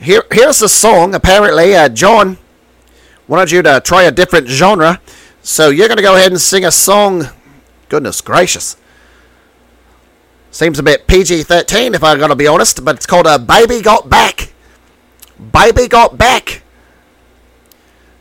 [0.00, 1.14] here here's the song.
[1.14, 2.38] Apparently, uh, John
[3.26, 5.00] wanted you to try a different genre,
[5.42, 7.24] so you're going to go ahead and sing a song.
[7.88, 8.76] Goodness gracious.
[10.50, 13.80] Seems a bit PG-13 if I'm going to be honest, but it's called a Baby
[13.80, 14.52] Got Back.
[15.52, 16.62] Baby Got Back.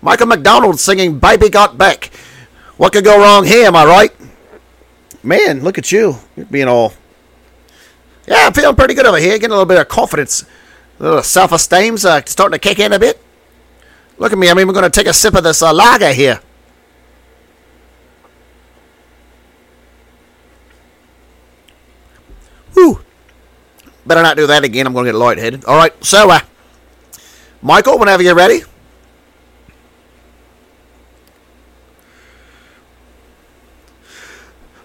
[0.02, 2.12] Michael McDonald singing Baby Got Back.
[2.78, 4.12] What could go wrong here, am I right?
[5.24, 6.16] Man, look at you.
[6.38, 6.94] You're being all
[8.28, 9.38] Yeah, I'm feeling pretty good over here.
[9.38, 10.46] Getting a little bit of confidence.
[11.00, 13.22] A little self-esteem's uh, starting to kick in a bit.
[14.18, 14.50] Look at me.
[14.50, 16.40] I'm even going to take a sip of this uh, lager here.
[22.80, 23.02] Whew.
[24.06, 24.88] Better not do that again.
[24.88, 25.66] I'm going to get lightheaded.
[25.66, 25.94] All right.
[26.04, 26.40] So, uh,
[27.62, 28.62] Michael, whenever you're ready.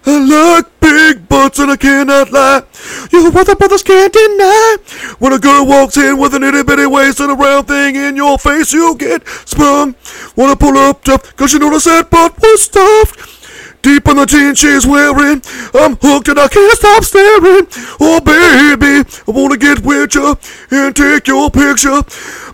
[0.06, 2.62] I like big butts and I cannot lie.
[3.10, 4.76] You brother brothers can't deny.
[5.18, 8.14] When a girl walks in with an itty bitty waist and a round thing in
[8.14, 9.94] your face, you get sprung.
[10.36, 13.33] Wanna pull up tough, cause you know the that butt was stuffed.
[13.84, 15.42] Deep in the jeans she's wearing,
[15.74, 17.68] I'm hooked and I can't stop staring.
[18.00, 20.38] Oh baby, I wanna get with you
[20.70, 22.00] and take your picture.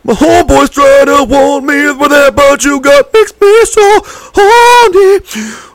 [0.03, 4.03] My homeboys try to warn me with that but you got makes me so
[4.35, 5.23] horny.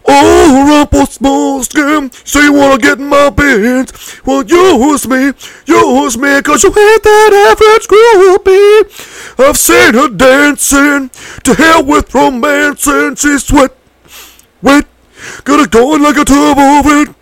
[0.06, 3.94] Oh, rumple small skin, so you wanna get in my bed?
[4.26, 5.32] Well, use me,
[5.66, 9.40] use me, cause you ain't that average groupie.
[9.40, 11.12] I've seen her dancing,
[11.44, 13.72] to hell with romance, and she's sweat,
[14.62, 14.86] wet,
[15.44, 17.16] got it going like a turbo vid.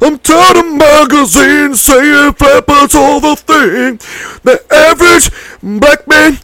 [0.00, 3.98] I'm tired of magazines saying flappers all the thing.
[4.42, 5.30] The average
[5.62, 6.34] black man,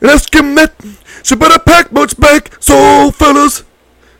[0.00, 0.72] him that,
[1.22, 3.64] she better pack much back, so fellas,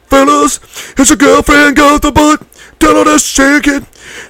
[0.06, 0.58] fellas,
[0.96, 2.46] has your girlfriend got the butt?
[2.78, 3.84] Tell her to shake it,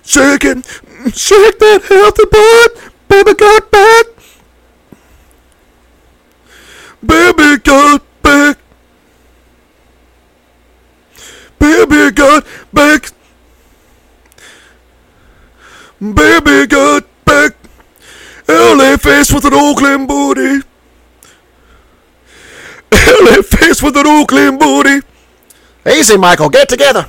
[0.04, 2.92] shake it, mm, shake that healthy butt.
[3.09, 4.07] Baby got back.
[7.04, 8.59] Baby got back.
[11.59, 13.11] Baby got back.
[16.01, 17.53] Baby got back.
[18.49, 20.61] LA face with an Oakland booty.
[22.92, 25.01] LA face with an Oakland booty.
[25.87, 26.49] Easy, Michael.
[26.49, 27.07] Get together.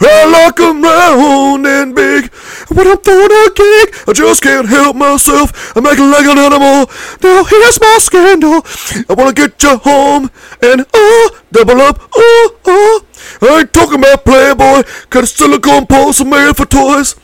[0.00, 2.30] I like 'em round and big.
[2.68, 5.76] When I'm throwing a gig, I just can't help myself.
[5.76, 6.90] I'm acting like an animal.
[7.22, 8.64] Now here's my scandal.
[9.08, 12.00] I wanna get you home and oh, double up.
[12.14, 13.15] oh, uh.
[13.40, 17.14] I ain't talking about Playboy, cut a silicone pulse made for toys.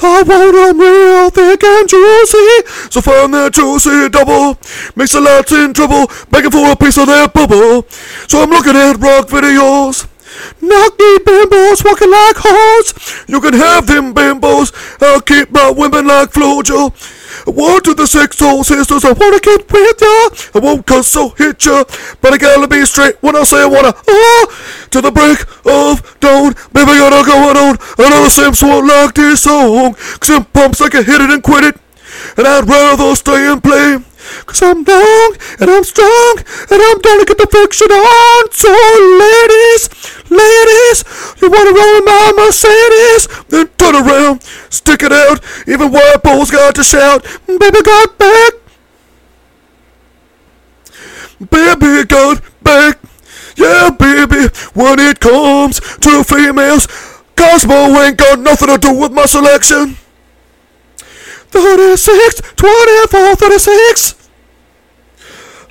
[0.00, 4.58] I want 'em real thick and juicy, so find that juicy double.
[4.94, 7.86] Makes a lot's in trouble, begging for a piece of that bubble.
[8.26, 10.06] So I'm looking at rock videos.
[10.60, 13.24] Knock knee bimbos walking like hoes.
[13.28, 14.72] You can have them bimbos.
[15.02, 16.92] I'll keep my women like Flojo.
[17.46, 19.04] One to the six soul sisters.
[19.04, 20.50] I wanna get with ya.
[20.54, 21.84] I won't cuss so hit ya.
[22.20, 23.94] But I gotta be straight when I say I wanna.
[24.08, 26.54] Oh, to the break of dawn.
[26.72, 27.78] Baby, gotta going on.
[27.98, 29.96] Another Sims won't like this song.
[30.26, 31.76] Them pumps I can hit it and quit it.
[32.36, 33.98] And I'd rather stay and play.
[34.46, 36.38] Cause I'm long and I'm strong
[36.70, 38.50] and I'm the fiction on.
[38.50, 39.18] So you
[41.56, 45.40] wanna roll in my Mercedes, then turn around, stick it out.
[45.66, 48.52] Even white boys got to shout, baby got back.
[51.50, 52.98] Baby got back.
[53.56, 56.86] Yeah, baby, when it comes to females,
[57.36, 59.96] Cosmo ain't got nothing to do with my selection.
[61.48, 64.28] 36, 24, 36.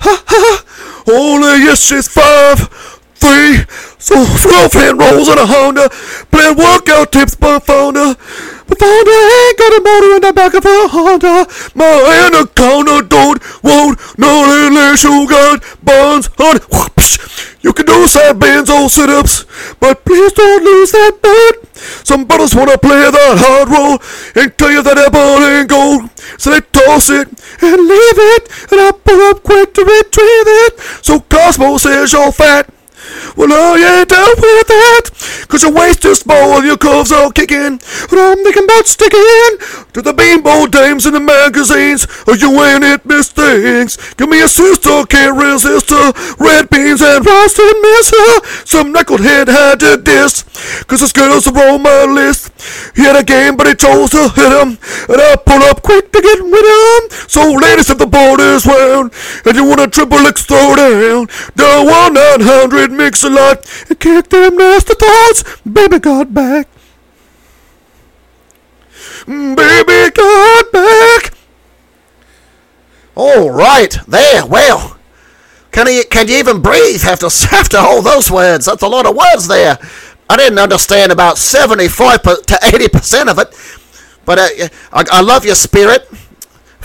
[0.00, 0.64] Ha ha,
[1.08, 2.68] only if she's 5,
[3.14, 3.64] 3,
[4.08, 5.88] girlfriend rolls in a Honda,
[6.30, 8.16] playing workout tips by Fonda.
[8.68, 11.46] But Fonda ain't got a motor in the back of a Honda.
[11.74, 16.60] My anaconda don't want none unless you got buns on.
[17.60, 19.44] You can do side bends or sit-ups,
[19.80, 21.66] but please don't lose that butt.
[22.06, 23.98] Some brothers wanna play that hard roll
[24.40, 26.10] and tell you that that ball ain't gold.
[26.38, 30.80] So they toss it and leave it, and I pull up quick to retrieve it.
[31.02, 32.70] So Cosmo says you're fat.
[33.36, 37.30] Well, I ain't down with that, cause your waist is small and your curves are
[37.30, 37.78] kicking.
[38.08, 39.52] But I'm thinking about sticking
[39.92, 42.06] to the beanball dames in the magazines.
[42.26, 43.96] Or you ain't it, Miss Things.
[44.14, 46.12] Give me a sister, can't resist her.
[46.38, 48.64] Red beans and rice didn't miss her.
[48.64, 50.44] Some knucklehead had to diss,
[50.86, 52.52] cause girls are on my list.
[52.96, 54.78] He had a game, but he chose to hit him.
[55.08, 57.28] And I pull up quick to get rid of him.
[57.28, 59.12] So, ladies, if the board is round,
[59.44, 63.98] and you want a triple X throw down, the 1 900 mix a lot and
[64.00, 65.60] kick them nasty thoughts.
[65.60, 66.68] Baby got back.
[69.26, 71.32] Baby got back.
[73.14, 74.44] All right, there.
[74.46, 74.98] Well,
[75.72, 78.66] can you can you even breathe after after all those words?
[78.66, 79.78] That's a lot of words there.
[80.28, 83.48] I didn't understand about seventy-five to eighty percent of it,
[84.24, 86.08] but uh, I, I love your spirit.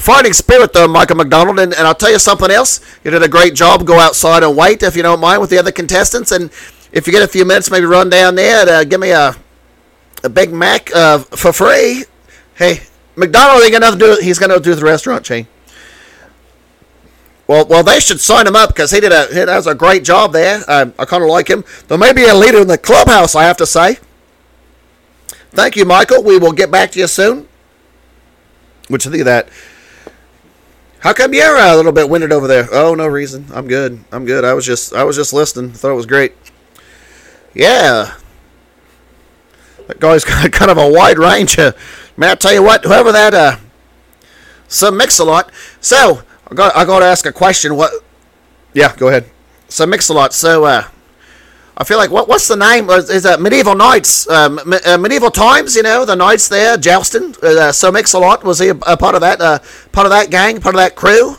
[0.01, 2.81] Fighting spirit, though, Michael McDonald, and, and I'll tell you something else.
[3.03, 3.85] You did a great job.
[3.85, 6.31] Go outside and wait, if you don't mind, with the other contestants.
[6.31, 6.49] And
[6.91, 9.35] if you get a few minutes, maybe run down there and uh, give me a,
[10.23, 12.05] a Big Mac uh, for free.
[12.55, 12.79] Hey,
[13.15, 14.21] McDonald ain't got nothing to do.
[14.23, 15.45] He's got nothing to do the restaurant chain.
[17.45, 20.03] Well, well, they should sign him up because he did a he does a great
[20.03, 20.63] job there.
[20.67, 21.63] Um, I kind of like him.
[21.89, 23.99] There may be a leader in the clubhouse, I have to say.
[25.51, 26.23] Thank you, Michael.
[26.23, 27.47] We will get back to you soon.
[28.87, 29.47] What you think of that?
[31.01, 32.67] How come you're a little bit winded over there?
[32.71, 33.47] Oh, no reason.
[33.51, 34.03] I'm good.
[34.11, 34.45] I'm good.
[34.45, 35.71] I was just I was just listening.
[35.71, 36.33] Thought it was great.
[37.55, 38.15] Yeah.
[39.87, 41.57] That guy's got kind of a wide range.
[41.57, 41.71] Uh,
[42.15, 43.57] man, I tell you what, whoever that uh
[44.67, 45.51] Sir Mix A Lot.
[45.81, 47.75] So I got I got to ask a question.
[47.75, 47.91] What?
[48.73, 49.25] Yeah, go ahead.
[49.69, 50.33] Sir Mix A Lot.
[50.33, 50.87] So uh,
[51.77, 52.89] I feel like what what's the name?
[52.89, 54.27] Is that medieval knights?
[54.27, 57.34] Uh, uh, medieval times, you know, the knights there, jousting.
[57.41, 58.43] Uh, Sir Mix A Lot.
[58.43, 59.39] Was he a, a part of that?
[59.39, 59.60] Uh,
[59.91, 60.60] part of that gang?
[60.60, 61.38] Part of that crew?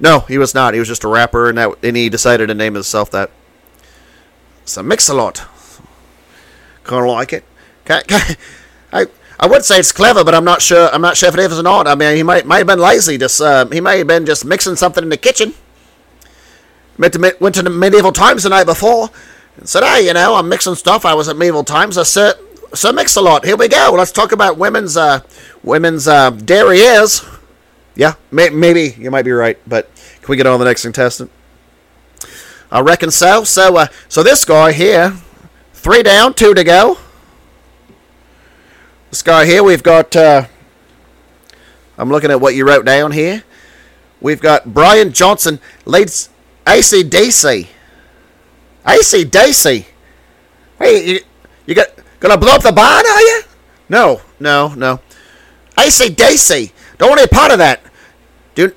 [0.00, 0.74] No, he was not.
[0.74, 3.30] He was just a rapper, and that and he decided to name himself that.
[4.64, 5.46] Sir Mix A Lot.
[6.84, 7.44] Kind of like it.
[7.84, 8.36] Can, can,
[8.92, 9.06] I
[9.38, 10.88] I would say it's clever, but I'm not sure.
[10.92, 11.86] I'm not sure if it is or not.
[11.86, 13.18] I mean, he might might have been lazy.
[13.18, 15.52] Just uh, he may have been just mixing something in the kitchen.
[16.98, 19.10] Went to, went to the medieval times the night before
[19.58, 21.04] and said, "Hey, you know, I'm mixing stuff.
[21.04, 21.98] I was at medieval times.
[21.98, 22.34] I said,
[22.74, 23.44] Sir Mix A Lot.
[23.44, 23.94] Here we go.
[23.96, 25.20] Let's talk about women's uh,
[25.62, 27.26] women's uh, derrieres.
[27.94, 29.90] Yeah, may, maybe you might be right, but
[30.20, 31.30] can we get on the next contestant?
[32.70, 33.44] I reckon so.
[33.44, 35.16] So, uh, so this guy here,
[35.72, 36.98] three down, two to go.
[39.10, 40.14] This guy here, we've got.
[40.14, 40.44] Uh,
[41.96, 43.42] I'm looking at what you wrote down here.
[44.20, 46.28] We've got Brian Johnson leads
[46.66, 47.68] ACDC.
[48.88, 49.84] ACDC.
[50.78, 51.20] Hey, you,
[51.66, 51.88] you got
[52.20, 53.42] gonna blow up the barn, are you?
[53.90, 55.00] No, no, no.
[55.76, 56.72] ACDC.
[56.96, 57.82] Don't want any part of that.
[58.54, 58.74] Do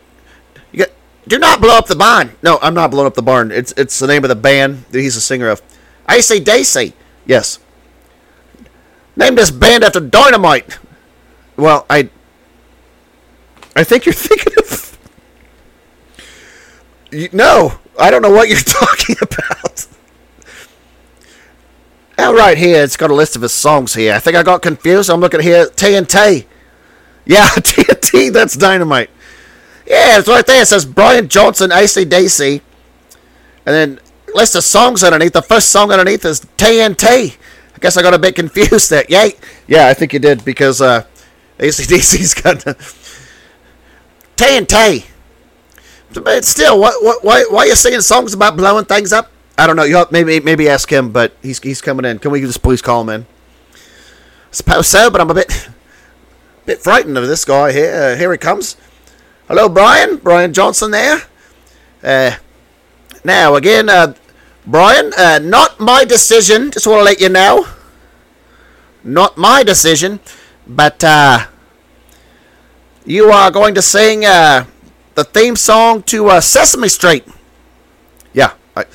[0.73, 0.89] you got,
[1.27, 2.31] do not blow up the barn.
[2.43, 3.51] No, I'm not blowing up the barn.
[3.51, 5.61] It's it's the name of the band that he's a singer of.
[6.09, 6.91] ACDC.
[7.25, 7.59] Yes.
[9.15, 10.77] Name this band after Dynamite.
[11.55, 12.09] Well, I.
[13.75, 14.97] I think you're thinking of.
[17.33, 19.87] No, I don't know what you're talking about.
[22.17, 24.13] All right, here it's got a list of his songs here.
[24.13, 25.09] I think I got confused.
[25.09, 25.65] I'm looking here.
[25.67, 26.45] TNT.
[27.25, 28.31] Yeah, TNT.
[28.31, 29.09] That's Dynamite.
[29.87, 30.61] Yeah, it's right there.
[30.61, 32.61] It says Brian Johnson, ACDC,
[33.65, 33.99] and then
[34.35, 35.33] list of songs underneath.
[35.33, 37.37] The first song underneath is TNT.
[37.75, 39.05] I guess I got a bit confused there.
[39.09, 39.29] Yeah,
[39.67, 41.05] yeah, I think you did because uh,
[41.57, 42.57] ACDC's got
[44.35, 45.05] TNT.
[46.13, 49.30] But still, why, why are you singing songs about blowing things up?
[49.57, 49.83] I don't know.
[49.83, 52.19] You maybe maybe ask him, but he's he's coming in.
[52.19, 53.21] Can we just please call him in?
[53.73, 53.77] I
[54.51, 55.69] suppose so, but I'm a bit
[56.65, 57.93] bit frightened of this guy here.
[57.93, 58.77] Uh, here he comes.
[59.47, 60.17] Hello, Brian.
[60.17, 61.23] Brian Johnson there.
[62.03, 62.37] Uh,
[63.23, 64.13] now again, uh,
[64.65, 65.11] Brian.
[65.17, 66.71] Uh, not my decision.
[66.71, 67.67] Just want to let you know.
[69.03, 70.19] Not my decision,
[70.67, 71.47] but uh,
[73.05, 74.65] you are going to sing uh,
[75.15, 77.27] the theme song to Sesame Street.
[78.31, 78.85] Yeah, I,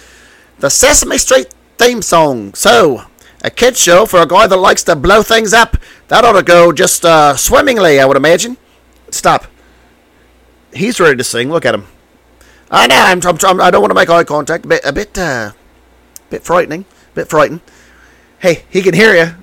[0.59, 2.55] the Sesame Street theme song.
[2.55, 3.03] So,
[3.43, 5.77] a kid show for a guy that likes to blow things up.
[6.09, 8.57] That ought to go just uh, swimmingly, I would imagine.
[9.11, 9.47] Stop.
[10.73, 11.51] He's ready to sing.
[11.51, 11.87] Look at him.
[12.71, 12.97] I know.
[12.97, 14.65] I'm, I'm, I don't want to make eye contact.
[14.65, 15.53] A bit, a bit, uh,
[16.31, 16.85] bit frightening.
[17.13, 17.61] A bit frightened.
[18.39, 19.35] Hey, he can hear you.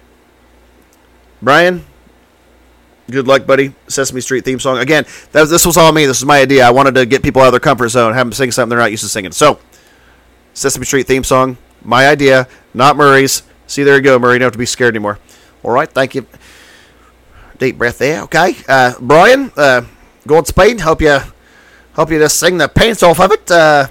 [1.41, 1.85] Brian,
[3.11, 3.73] Good luck, buddy.
[3.87, 4.77] Sesame Street theme song.
[4.77, 6.05] Again, that this was all me.
[6.05, 6.65] This was my idea.
[6.65, 8.79] I wanted to get people out of their comfort zone, have them sing something they're
[8.79, 9.33] not used to singing.
[9.33, 9.59] So,
[10.53, 13.43] Sesame Street theme song, my idea, not Murray's.
[13.67, 14.39] See, there you go, Murray.
[14.39, 15.19] Don't have to be scared anymore.
[15.63, 16.27] All right, thank you.
[17.57, 18.21] Deep breath there.
[18.23, 19.81] Okay, uh, Brian, uh,
[20.27, 20.81] Godspeed.
[20.81, 21.19] Hope you,
[21.93, 23.49] hope you just sing the pants off of it.
[23.49, 23.87] Uh,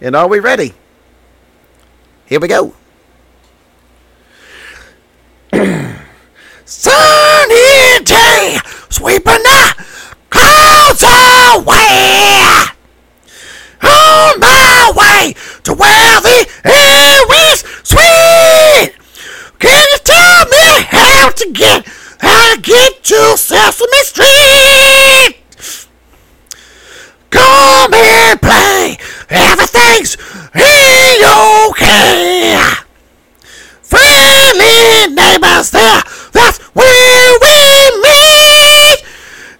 [0.00, 0.72] and are we ready?
[2.30, 2.72] Here we go.
[6.64, 8.58] Sunny day,
[8.88, 9.84] sweeping the
[10.30, 12.66] clouds away.
[13.82, 18.94] On my way to where the air is sweet.
[19.58, 21.84] Can you tell me how to get
[22.20, 25.36] how to get to Sesame Street?
[27.30, 28.98] Come and play.
[29.28, 30.16] Everything's
[31.22, 32.56] okay.
[33.82, 36.02] Friendly neighbors there.
[36.32, 37.56] That's where we
[38.02, 39.04] meet.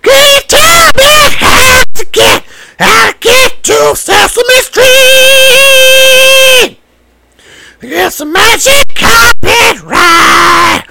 [0.03, 2.45] Can you tell me how to get
[2.79, 4.87] how to get to Sesame Street?
[7.83, 10.85] It's a magic carpet ride.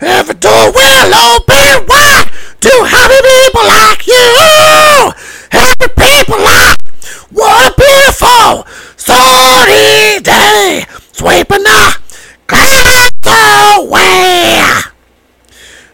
[0.00, 2.28] Every door will open wide
[2.60, 5.12] to happy people like you.
[5.50, 6.84] Happy people like
[7.30, 8.64] what a beautiful
[8.96, 10.84] sunny day.
[11.12, 11.98] Sweeping the
[12.46, 14.62] clouds away.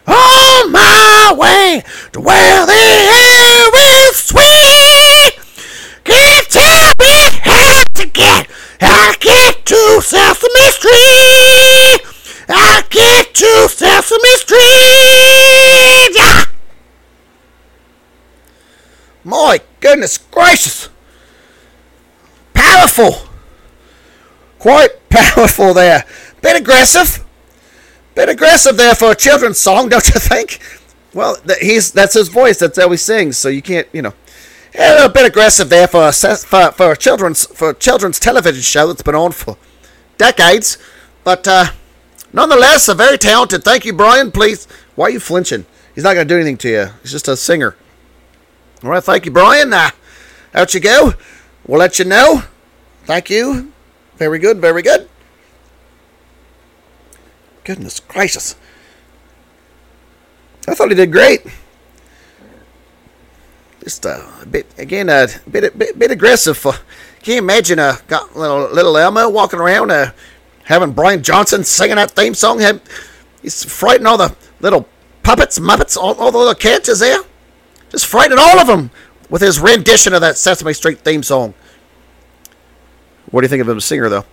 [0.05, 1.83] On my way
[2.13, 3.71] to where the air
[4.07, 5.33] is sweet.
[6.03, 8.47] Can you tell me how to get,
[8.79, 12.01] how to get to Sesame Street?
[12.47, 16.15] How to get to Sesame Street?
[16.15, 16.43] Yeah.
[19.23, 20.89] My goodness gracious.
[22.53, 23.27] Powerful.
[24.59, 25.09] Quite
[25.73, 26.05] there.
[26.41, 27.25] Bit aggressive.
[28.15, 30.59] Bit aggressive there for a children's song, don't you think?
[31.13, 32.59] Well, he's that's his voice.
[32.59, 33.37] That's how he sings.
[33.37, 34.13] So you can't, you know,
[34.77, 38.61] a little bit aggressive there for a for, for a children's for a children's television
[38.61, 39.57] show that's been on for
[40.17, 40.77] decades.
[41.23, 41.65] But uh,
[42.31, 43.63] nonetheless, a very talented.
[43.63, 44.31] Thank you, Brian.
[44.31, 45.65] Please, why are you flinching?
[45.93, 46.87] He's not going to do anything to you.
[47.01, 47.75] He's just a singer.
[48.83, 49.73] All right, thank you, Brian.
[49.73, 49.91] Uh,
[50.53, 51.13] out you go.
[51.67, 52.43] We'll let you know.
[53.03, 53.71] Thank you.
[54.15, 55.10] Very good, very good.
[57.63, 58.55] Goodness gracious.
[60.67, 61.41] I thought he did great.
[63.83, 66.57] Just a bit, again, a bit, bit, bit aggressive.
[66.57, 66.73] For,
[67.21, 70.11] can you imagine a got little, little Elmo walking around uh,
[70.65, 72.59] having Brian Johnson singing that theme song?
[72.59, 72.81] Have,
[73.41, 74.87] he's frightening all the little
[75.23, 77.21] puppets, muppets, all, all the little characters there.
[77.89, 78.91] Just frightening all of them
[79.29, 81.53] with his rendition of that Sesame Street theme song.
[83.31, 84.25] What do you think of him as a singer, though?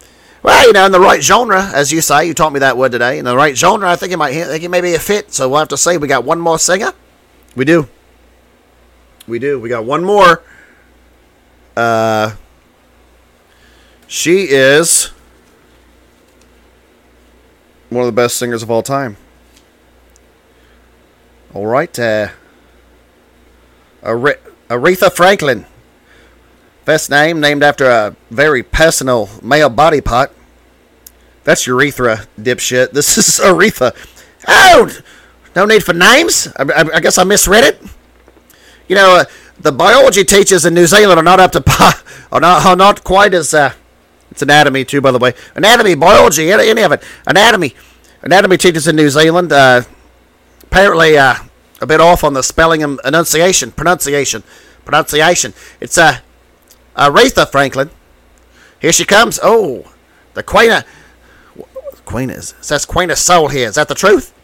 [0.43, 2.93] Well, you know, in the right genre, as you say, you taught me that word
[2.93, 3.19] today.
[3.19, 5.33] In the right genre, I think he might, I think it may be a fit.
[5.33, 6.93] So we'll have to say we got one more singer.
[7.57, 7.89] We do.
[9.27, 9.59] We do.
[9.59, 10.43] We got one more.
[11.77, 12.37] Uh,
[14.07, 15.11] she is
[17.91, 19.17] one of the best singers of all time.
[21.55, 22.29] All right, uh,
[24.03, 25.67] Are- Aretha Franklin.
[26.89, 30.33] Best name, named after a very personal male body part.
[31.45, 32.93] That's urethra, dipshit.
[32.93, 33.95] This is Aretha.
[34.49, 34.89] Oh,
[35.55, 36.49] no need for names.
[36.57, 37.83] I, I, I guess I misread it.
[38.89, 39.25] You know, uh,
[39.61, 41.93] the biology teachers in New Zealand are not up to par,
[42.33, 43.53] are not, are not quite as.
[43.53, 43.75] Uh,
[44.31, 45.35] it's anatomy too, by the way.
[45.57, 47.03] Anatomy, biology, any, of it.
[47.27, 47.75] Anatomy,
[48.23, 49.53] anatomy teachers in New Zealand.
[49.53, 49.83] Uh,
[50.63, 51.35] apparently, uh,
[51.83, 54.43] a bit off on the spelling and enunciation, pronunciation,
[54.87, 55.53] pronunciation.
[55.83, 56.21] It's uh,
[56.99, 57.91] Aretha Franklin.
[58.81, 59.41] Here she comes.
[59.43, 59.93] Oh,
[60.35, 60.85] the queen of
[62.05, 63.69] queen is it says queen of soul here.
[63.69, 64.35] Is that the truth?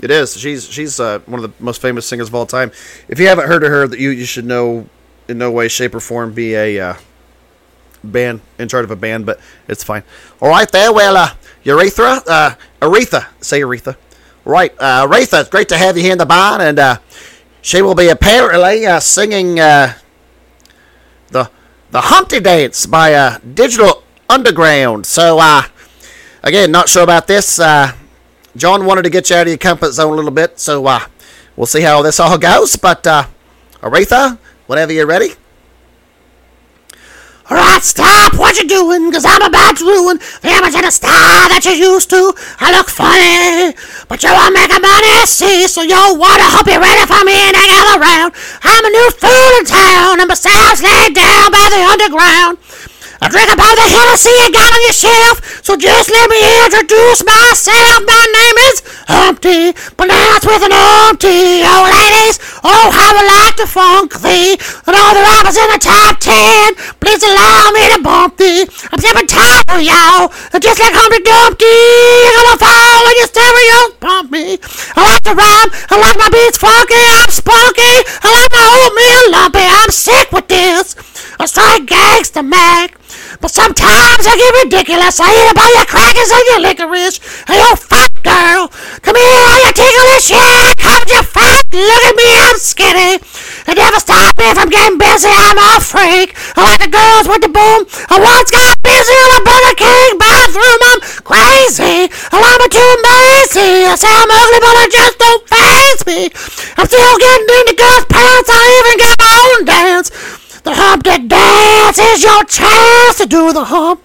[0.00, 0.36] It is.
[0.36, 2.72] She's she's uh, one of the most famous singers of all time.
[3.08, 4.88] If you haven't heard of her, that you you should know
[5.28, 6.94] in no way, shape, or form be a uh,
[8.02, 9.38] band in charge of a band, but
[9.68, 10.02] it's fine.
[10.40, 10.92] All right, there.
[10.92, 11.34] Well, uh,
[11.64, 13.96] Urethra, uh, Aretha, say Aretha.
[14.44, 16.96] Right, uh, Aretha, it's great to have you here in the barn, and uh,
[17.60, 19.94] she will be apparently uh, singing uh,
[21.90, 25.06] the Humpty Dance by uh, Digital Underground.
[25.06, 25.62] So, uh,
[26.42, 27.58] again, not sure about this.
[27.58, 27.92] Uh,
[28.56, 31.00] John wanted to get you out of your comfort zone a little bit, so uh,
[31.56, 32.76] we'll see how this all goes.
[32.76, 33.24] But uh,
[33.82, 35.30] Aretha, whenever you're ready.
[37.50, 41.50] Alright, stop what you're doing, cause I'm about to ruin the image of the star
[41.50, 42.30] that you're used to.
[42.62, 43.74] I look funny,
[44.06, 47.34] but you won't make a money, see, so yo, wanna hope you're ready for me
[47.34, 48.38] and hang all around.
[48.62, 52.54] I'm a new fool in town, and besides laid down by the underground.
[53.20, 55.44] I drink about the Hennessy you got on your shelf.
[55.60, 58.00] So just let me introduce myself.
[58.08, 58.76] My name is
[59.12, 61.60] Humpty, pronounced with an umpty.
[61.60, 64.56] Oh, ladies, oh, how I like to funk thee.
[64.88, 68.64] And all the rappers in the top ten, please allow me to bump thee.
[68.88, 70.32] I'm and tired of y'all.
[70.56, 71.76] Just like Humpty Dumpty,
[72.24, 74.56] you're gonna fall when your stereo pump me.
[74.96, 77.94] I like to rhyme, I like my beats funky, I'm spunky.
[78.24, 80.96] I like my oatmeal lumpy, I'm sick with this.
[81.40, 83.00] I strike gangsta Mac.
[83.40, 85.16] But sometimes I get ridiculous.
[85.24, 87.16] I eat about your crackers and your licorice.
[87.48, 88.68] Hey, you fat girl,
[89.00, 90.28] come here, all you ticklish.
[90.28, 91.64] Yeah, come you fat.
[91.72, 93.24] Look at me, I'm skinny.
[93.64, 95.32] It never stop me from getting busy.
[95.32, 96.36] I'm a freak.
[96.60, 97.88] I like the girls with the boom.
[98.12, 100.80] I once got busy in a Burger King bathroom.
[100.92, 102.12] I'm crazy.
[102.36, 103.88] I'm a too lazy.
[103.88, 106.20] I say I'm ugly, but I just don't face me.
[106.76, 108.48] I'm still getting into girls' pants.
[108.52, 110.08] I even got my own dance.
[110.62, 114.04] The Humpty Dance is your chance to do the hump.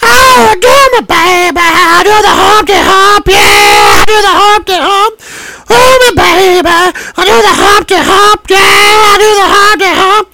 [0.00, 1.58] Oh, do me, baby.
[1.58, 3.26] I do the Humpty Hump.
[3.26, 5.18] Yeah, I do the Humpty Hump.
[5.66, 6.70] Oh, me, baby.
[6.70, 8.46] I do the Humpty Hump.
[8.46, 10.26] Yeah, I do the Humpty Hump.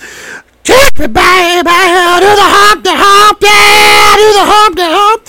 [0.60, 1.72] Kick me, baby.
[1.72, 3.40] I do the Humpty Hump.
[3.40, 5.20] Yeah, I do the Humpty Hump.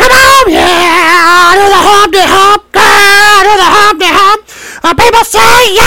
[0.00, 0.64] Come on, yeah.
[0.64, 2.62] I do the Humpty Hump.
[2.72, 4.35] Yeah, I do the Humpty Hump.
[4.86, 5.82] Uh, people say, yo,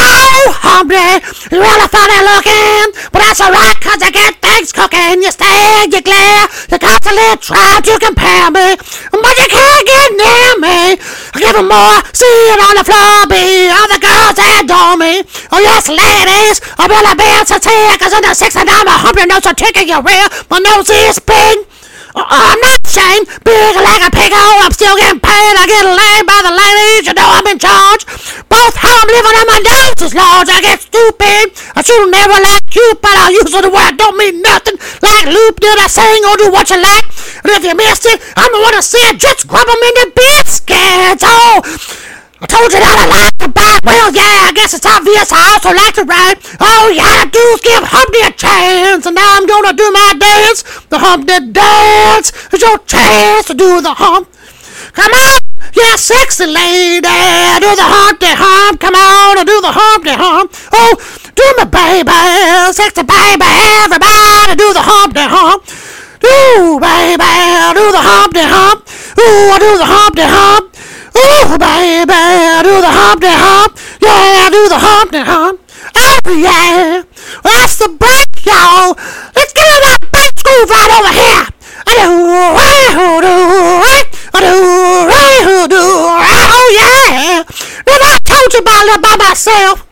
[0.60, 2.92] Humpty, you really funny looking.
[3.16, 5.24] But that's alright, cause I get things cooking.
[5.24, 8.76] You stare, you glare, you constantly try to compare me.
[8.76, 11.00] But you can't get near me.
[11.00, 15.00] I give them more, see it on the floor, be all the girls that adore
[15.00, 15.24] me.
[15.56, 19.24] Oh yes, ladies, I'm really being sincere, cause in the six and I'm a Humpty
[19.32, 20.28] nose, so tickle your rear.
[20.52, 21.64] My nose is big.
[22.20, 24.36] Uh, I'm not ashamed, big like a pig.
[24.36, 25.56] Oh, I'm still getting paid.
[25.56, 27.08] I get laid by the ladies.
[27.08, 28.04] You know I'm in charge.
[28.52, 29.60] Both how I'm living and my
[30.02, 30.50] is large.
[30.50, 31.52] I get stupid.
[31.76, 34.78] I should never like you, but I use the word don't mean nothing.
[35.02, 37.06] Like loop, did I sing or do what you like?
[37.44, 39.20] And if you missed it, I'm the one to say it.
[39.20, 41.24] Just grab 'em in the biscuits.
[41.26, 41.62] Oh.
[42.42, 43.84] I told you that I like to bite.
[43.84, 46.40] Well, yeah, I guess it's obvious I also like to ride.
[46.64, 49.06] All you gotta do is give Humpty a chance.
[49.06, 50.64] And now I'm gonna do my dance.
[50.88, 54.32] The Humpty dance is your chance to do the hump.
[54.96, 57.08] Come on, yeah, sexy lady.
[57.60, 58.80] Do the Humpty hump.
[58.80, 60.52] Come on, and do the Humpty hump.
[60.72, 60.96] Oh,
[61.36, 62.12] do me, baby.
[62.74, 63.50] Sexy baby.
[63.84, 65.66] Everybody do the Humpty hump.
[66.20, 67.32] Do, baby.
[67.76, 68.88] Do the Humpty hump.
[69.20, 70.70] Ooh, I do the Humpty hump.
[71.20, 72.24] Ooh, baby,
[72.64, 73.78] do the Humpty Hump.
[74.00, 75.60] Yeah, do the Humpty Hump.
[75.96, 77.04] Oh, yeah.
[77.44, 78.96] That's the break, y'all.
[79.36, 81.44] Let's get on that back groove right over here.
[81.88, 82.08] I do,
[82.56, 83.36] I do, I do,
[83.84, 84.19] I do,
[85.72, 87.44] oh, yeah.
[87.86, 89.88] Then I told you about by myself.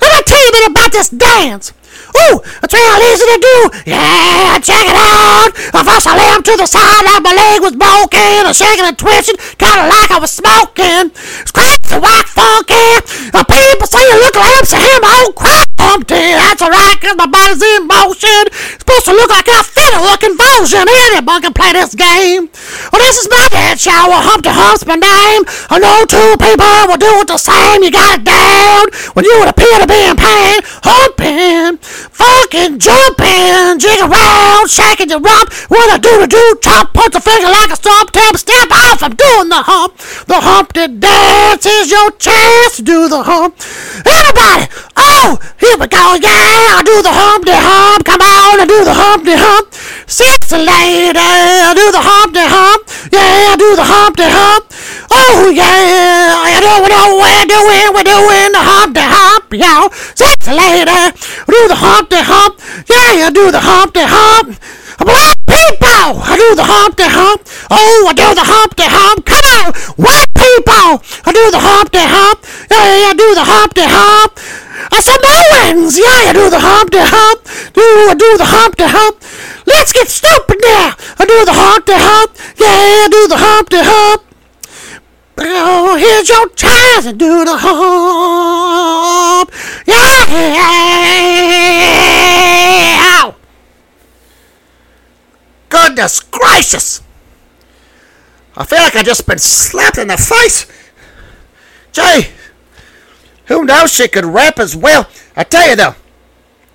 [0.00, 1.72] Let me tell you a bit about this dance.
[2.14, 3.56] Ooh, it's real easy to do.
[3.90, 5.50] Yeah, check it out.
[5.84, 8.46] First I lay him to the side like my leg was broken.
[8.46, 11.10] I'm shaking and twitching, kind of like I was smoking.
[11.42, 13.02] It's crazy, white funky.
[13.30, 14.64] The people say you look like
[15.02, 16.16] my old crap Humpty.
[16.16, 18.48] That's alright, cause my body's in motion.
[18.48, 20.88] It's supposed to look like I fit a convulsion.
[20.88, 22.48] Anyone can play this game.
[22.88, 24.16] Well, this is my dance shower.
[24.16, 25.44] Humpty Hump's my name.
[25.68, 27.84] I know two people will do it the same.
[27.84, 30.58] You got it down when you would appear to be in pain.
[30.82, 31.76] Humping,
[32.10, 35.52] fucking jumping, jig around, shaking your rump.
[35.70, 37.84] When I do the do, chop, punch the finger like a.
[37.84, 39.02] Tell me, step off.
[39.02, 39.98] I'm doing the hump.
[40.26, 43.54] The Humpty dance is your chance to do the hump.
[44.06, 46.16] Everybody, oh, here we go.
[46.16, 48.08] Yeah, I do the Humpty hump.
[48.08, 49.68] Come on, I do the Humpty hump.
[50.08, 52.82] Sexy lady, I do the Humpty hump.
[53.12, 54.64] Yeah, I do the Humpty hump.
[55.10, 59.92] Oh yeah, I do it, oh, we're doing, we're doing the hump, y'all.
[60.16, 61.12] Sexy lady, I
[61.46, 62.58] do the Humpty hump.
[62.90, 64.58] Yeah, I do the Humpty hump.
[64.98, 67.46] Black people, I do the Humpty hump.
[67.70, 69.22] Oh, I do the Humpty hump.
[69.22, 72.42] Come on, white people, I do the Humpty hump.
[72.66, 74.34] Yeah, I do the Humpty hump.
[74.90, 77.46] I Samoans, yeah, I do the Humpty hump.
[77.78, 79.14] Do I do the Humpty hump?
[79.62, 80.98] Let's get stupid now.
[80.98, 82.34] I do the Humpty hump.
[82.58, 84.33] Yeah, I do the Humpty hump.
[85.36, 89.50] Oh, here's your chance to do the hump.
[89.86, 90.14] Yeah.
[95.68, 97.02] Goodness gracious.
[98.56, 100.66] I feel like I just been slapped in the face.
[101.92, 102.30] Jay,
[103.46, 105.08] who knows she could rap as well?
[105.36, 105.94] I tell you though,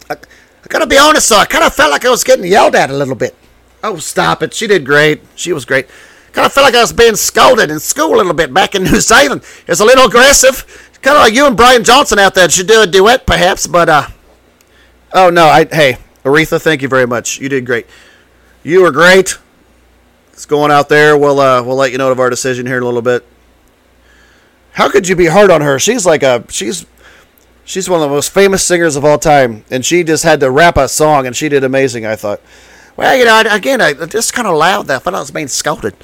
[0.09, 2.75] I, I gotta be honest though, I kind of felt like I was getting yelled
[2.75, 3.35] at a little bit.
[3.83, 4.53] Oh, stop it.
[4.53, 5.21] She did great.
[5.35, 5.87] She was great.
[6.33, 8.83] Kind of felt like I was being scolded in school a little bit back in
[8.85, 9.43] New Zealand.
[9.67, 10.89] It's a little aggressive.
[11.01, 13.87] Kind of like you and Brian Johnson out there should do a duet perhaps, but
[13.89, 14.07] uh,
[15.11, 17.39] Oh no, I hey, Aretha, thank you very much.
[17.39, 17.87] You did great.
[18.63, 19.37] You were great.
[20.33, 21.17] It's going out there.
[21.17, 23.25] We'll uh, we'll let you know of our decision here in a little bit.
[24.73, 25.79] How could you be hard on her?
[25.79, 26.85] She's like a she's
[27.65, 30.51] she's one of the most famous singers of all time, and she just had to
[30.51, 32.05] rap a song, and she did amazing.
[32.05, 32.41] I thought.
[32.95, 34.97] Well, you know, again, I just kind of loud there.
[34.97, 35.95] I thought I was being scolded.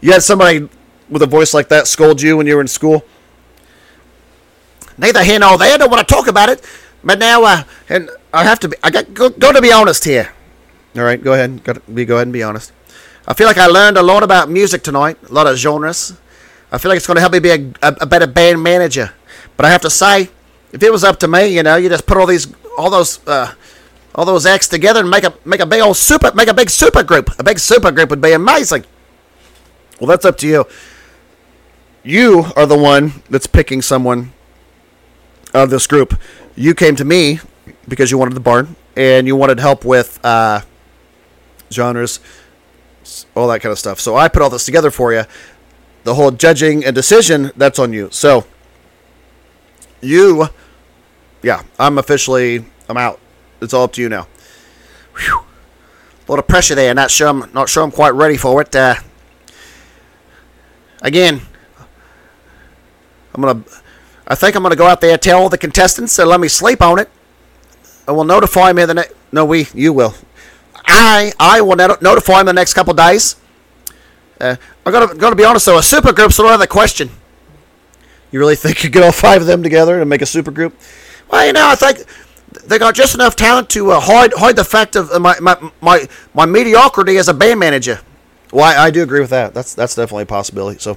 [0.00, 0.68] You had somebody
[1.08, 3.04] with a voice like that scold you when you were in school.
[4.96, 5.78] Neither here nor there.
[5.78, 6.64] Don't want to talk about it.
[7.02, 8.76] But now, uh, and I have to be.
[8.82, 10.32] I got go, go to be honest here.
[10.96, 11.62] All right, go ahead.
[11.62, 12.72] Got be go ahead and be honest.
[13.26, 15.18] I feel like I learned a lot about music tonight.
[15.28, 16.16] A lot of genres.
[16.72, 19.12] I feel like it's going to help me be a, a, a better band manager.
[19.56, 20.30] But I have to say,
[20.72, 23.26] if it was up to me, you know, you just put all these, all those,
[23.26, 23.54] uh,
[24.14, 26.70] all those acts together and make a make a big old super, make a big
[26.70, 27.30] super group.
[27.38, 28.84] A big super group would be amazing.
[29.98, 30.66] Well, that's up to you.
[32.02, 34.32] You are the one that's picking someone
[35.52, 36.18] of this group.
[36.54, 37.40] You came to me
[37.86, 40.60] because you wanted the barn and you wanted help with uh,
[41.72, 42.20] genres,
[43.34, 44.00] all that kind of stuff.
[44.00, 45.24] So I put all this together for you.
[46.04, 48.08] The whole judging and decision, that's on you.
[48.12, 48.46] So
[50.00, 50.48] you,
[51.42, 53.20] yeah, I'm officially, I'm out.
[53.60, 54.28] It's all up to you now.
[55.18, 56.94] A lot of pressure there.
[56.94, 57.28] Not sure.
[57.28, 57.82] I'm not sure.
[57.82, 58.74] I'm quite ready for it.
[58.74, 58.94] Uh,
[61.02, 61.40] again,
[63.34, 63.62] I'm gonna.
[64.26, 66.98] I think I'm gonna go out there tell the contestants to let me sleep on
[66.98, 67.10] it.
[68.06, 69.14] I will notify me the next.
[69.32, 69.68] No, we.
[69.74, 70.14] You will.
[70.86, 71.32] I.
[71.38, 73.36] I will not- notify them the next couple days.
[74.40, 75.78] Uh, I'm gonna gonna be honest though.
[75.78, 77.10] A super group's another question.
[78.30, 80.74] You really think you get all five of them together and make a super group?
[81.30, 82.04] Well, you know, I think
[82.64, 85.70] they got just enough talent to uh, hide hide the fact of uh, my, my
[85.80, 88.00] my my mediocrity as a band manager.
[88.52, 89.52] Well, I, I do agree with that.
[89.54, 90.78] That's that's definitely a possibility.
[90.78, 90.96] So,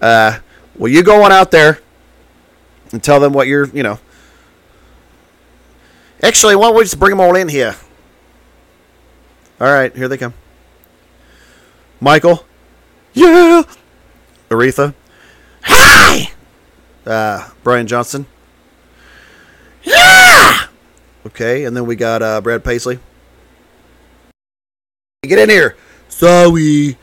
[0.00, 0.38] uh,
[0.76, 1.80] well, you go on out there
[2.92, 3.98] and tell them what you're, you know.
[6.22, 7.76] Actually, why don't we just bring them all in here?
[9.60, 10.34] All right, here they come.
[12.00, 12.44] Michael,
[13.12, 13.62] yeah.
[14.50, 14.94] Aretha,
[15.62, 16.30] Hi!
[17.04, 18.26] uh, Brian Johnson,
[19.82, 20.66] Yeah!
[21.26, 23.00] okay, and then we got uh, Brad Paisley.
[25.22, 25.76] Get in here.
[26.18, 26.98] Sorry,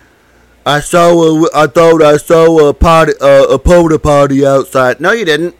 [0.66, 4.99] I saw a, I thought I saw a party, uh, a porta potty outside.
[4.99, 5.55] No, you didn't.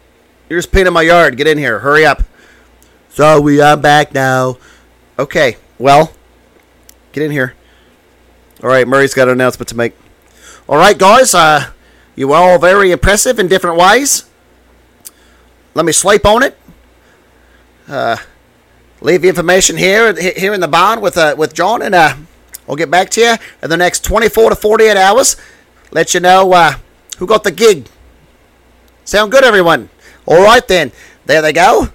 [0.50, 1.38] You're just painting my yard.
[1.38, 1.78] Get in here.
[1.78, 2.22] Hurry up.
[3.08, 4.58] Sorry, I'm back now.
[5.18, 5.56] Okay.
[5.78, 6.12] Well,
[7.12, 7.54] get in here.
[8.62, 9.94] All right, Murray's got an announcement to make.
[10.68, 11.34] All right, guys.
[11.34, 11.70] Uh,
[12.14, 14.28] you were all very impressive in different ways.
[15.72, 16.58] Let me sleep on it.
[17.88, 18.18] Uh,
[19.00, 22.16] leave the information here here in the barn with uh, with John, and uh,
[22.68, 25.36] I'll get back to you in the next 24 to 48 hours.
[25.92, 26.74] Let you know uh,
[27.18, 27.86] who got the gig.
[29.04, 29.88] Sound good, everyone?
[30.26, 30.92] All right then.
[31.26, 31.88] There they go.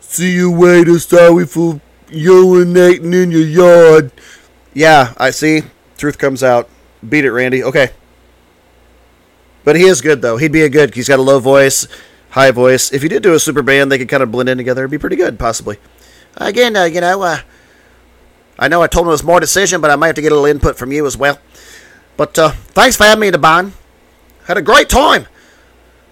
[0.00, 0.98] See you later.
[0.98, 4.12] Sorry for urinating in your yard.
[4.74, 5.62] Yeah, I see.
[5.96, 6.68] Truth comes out.
[7.06, 7.64] Beat it, Randy.
[7.64, 7.90] Okay.
[9.64, 10.36] But he is good though.
[10.36, 10.94] He'd be a good.
[10.94, 11.86] He's got a low voice,
[12.30, 12.92] high voice.
[12.92, 14.82] If you did do a super band, they could kind of blend in together.
[14.82, 15.78] It'd be pretty good, possibly.
[16.36, 17.38] Again, uh, you know, uh,
[18.60, 20.32] I know I told him it was more decision, but I might have to get
[20.32, 21.38] a little input from you as well.
[22.18, 23.72] But uh, thanks for having me barn.
[24.44, 25.26] Had a great time.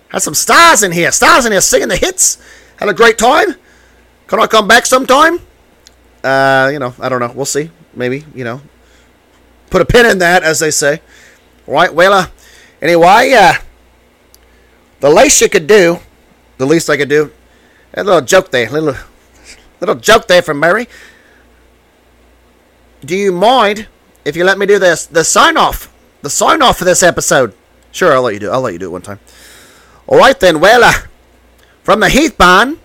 [0.08, 1.12] Had some stars in here.
[1.12, 2.42] Stars in here singing the hits.
[2.78, 3.54] Had a great time.
[4.26, 5.40] Can I come back sometime?
[6.24, 7.32] Uh, you know, I don't know.
[7.34, 7.70] We'll see.
[7.94, 8.62] Maybe you know,
[9.68, 11.02] put a pin in that, as they say.
[11.66, 12.26] Right, well, uh,
[12.80, 13.54] anyway, uh,
[15.00, 15.98] the least you could do,
[16.56, 17.30] The least I could do.
[17.92, 18.94] a little joke there, little,
[19.80, 20.88] little joke there from Murray.
[23.04, 23.86] Do you mind
[24.24, 25.92] if you let me do this, the sign off,
[26.22, 27.54] the sign off for this episode?
[27.92, 28.48] Sure, I'll let you do.
[28.48, 28.52] It.
[28.52, 29.20] I'll let you do it one time.
[30.06, 30.60] All right then.
[30.60, 30.92] Well, uh,
[31.82, 32.78] from the Heath Barn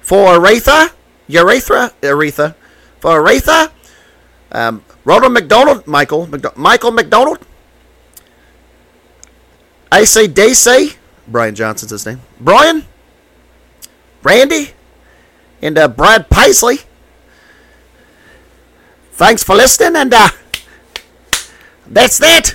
[0.00, 0.90] for Aretha,
[1.28, 2.54] Urethra, Aretha,
[3.00, 3.70] for Aretha,
[4.52, 7.38] um, Ronald McDonald, Michael, McDo- Michael McDonald,
[9.90, 10.96] ACDC,
[11.28, 12.20] Brian Johnson's his name.
[12.40, 12.84] Brian,
[14.22, 14.70] Randy,
[15.62, 16.80] and uh, Brad Paisley.
[19.16, 20.28] Thanks for listening, and uh,
[21.86, 22.54] that's that.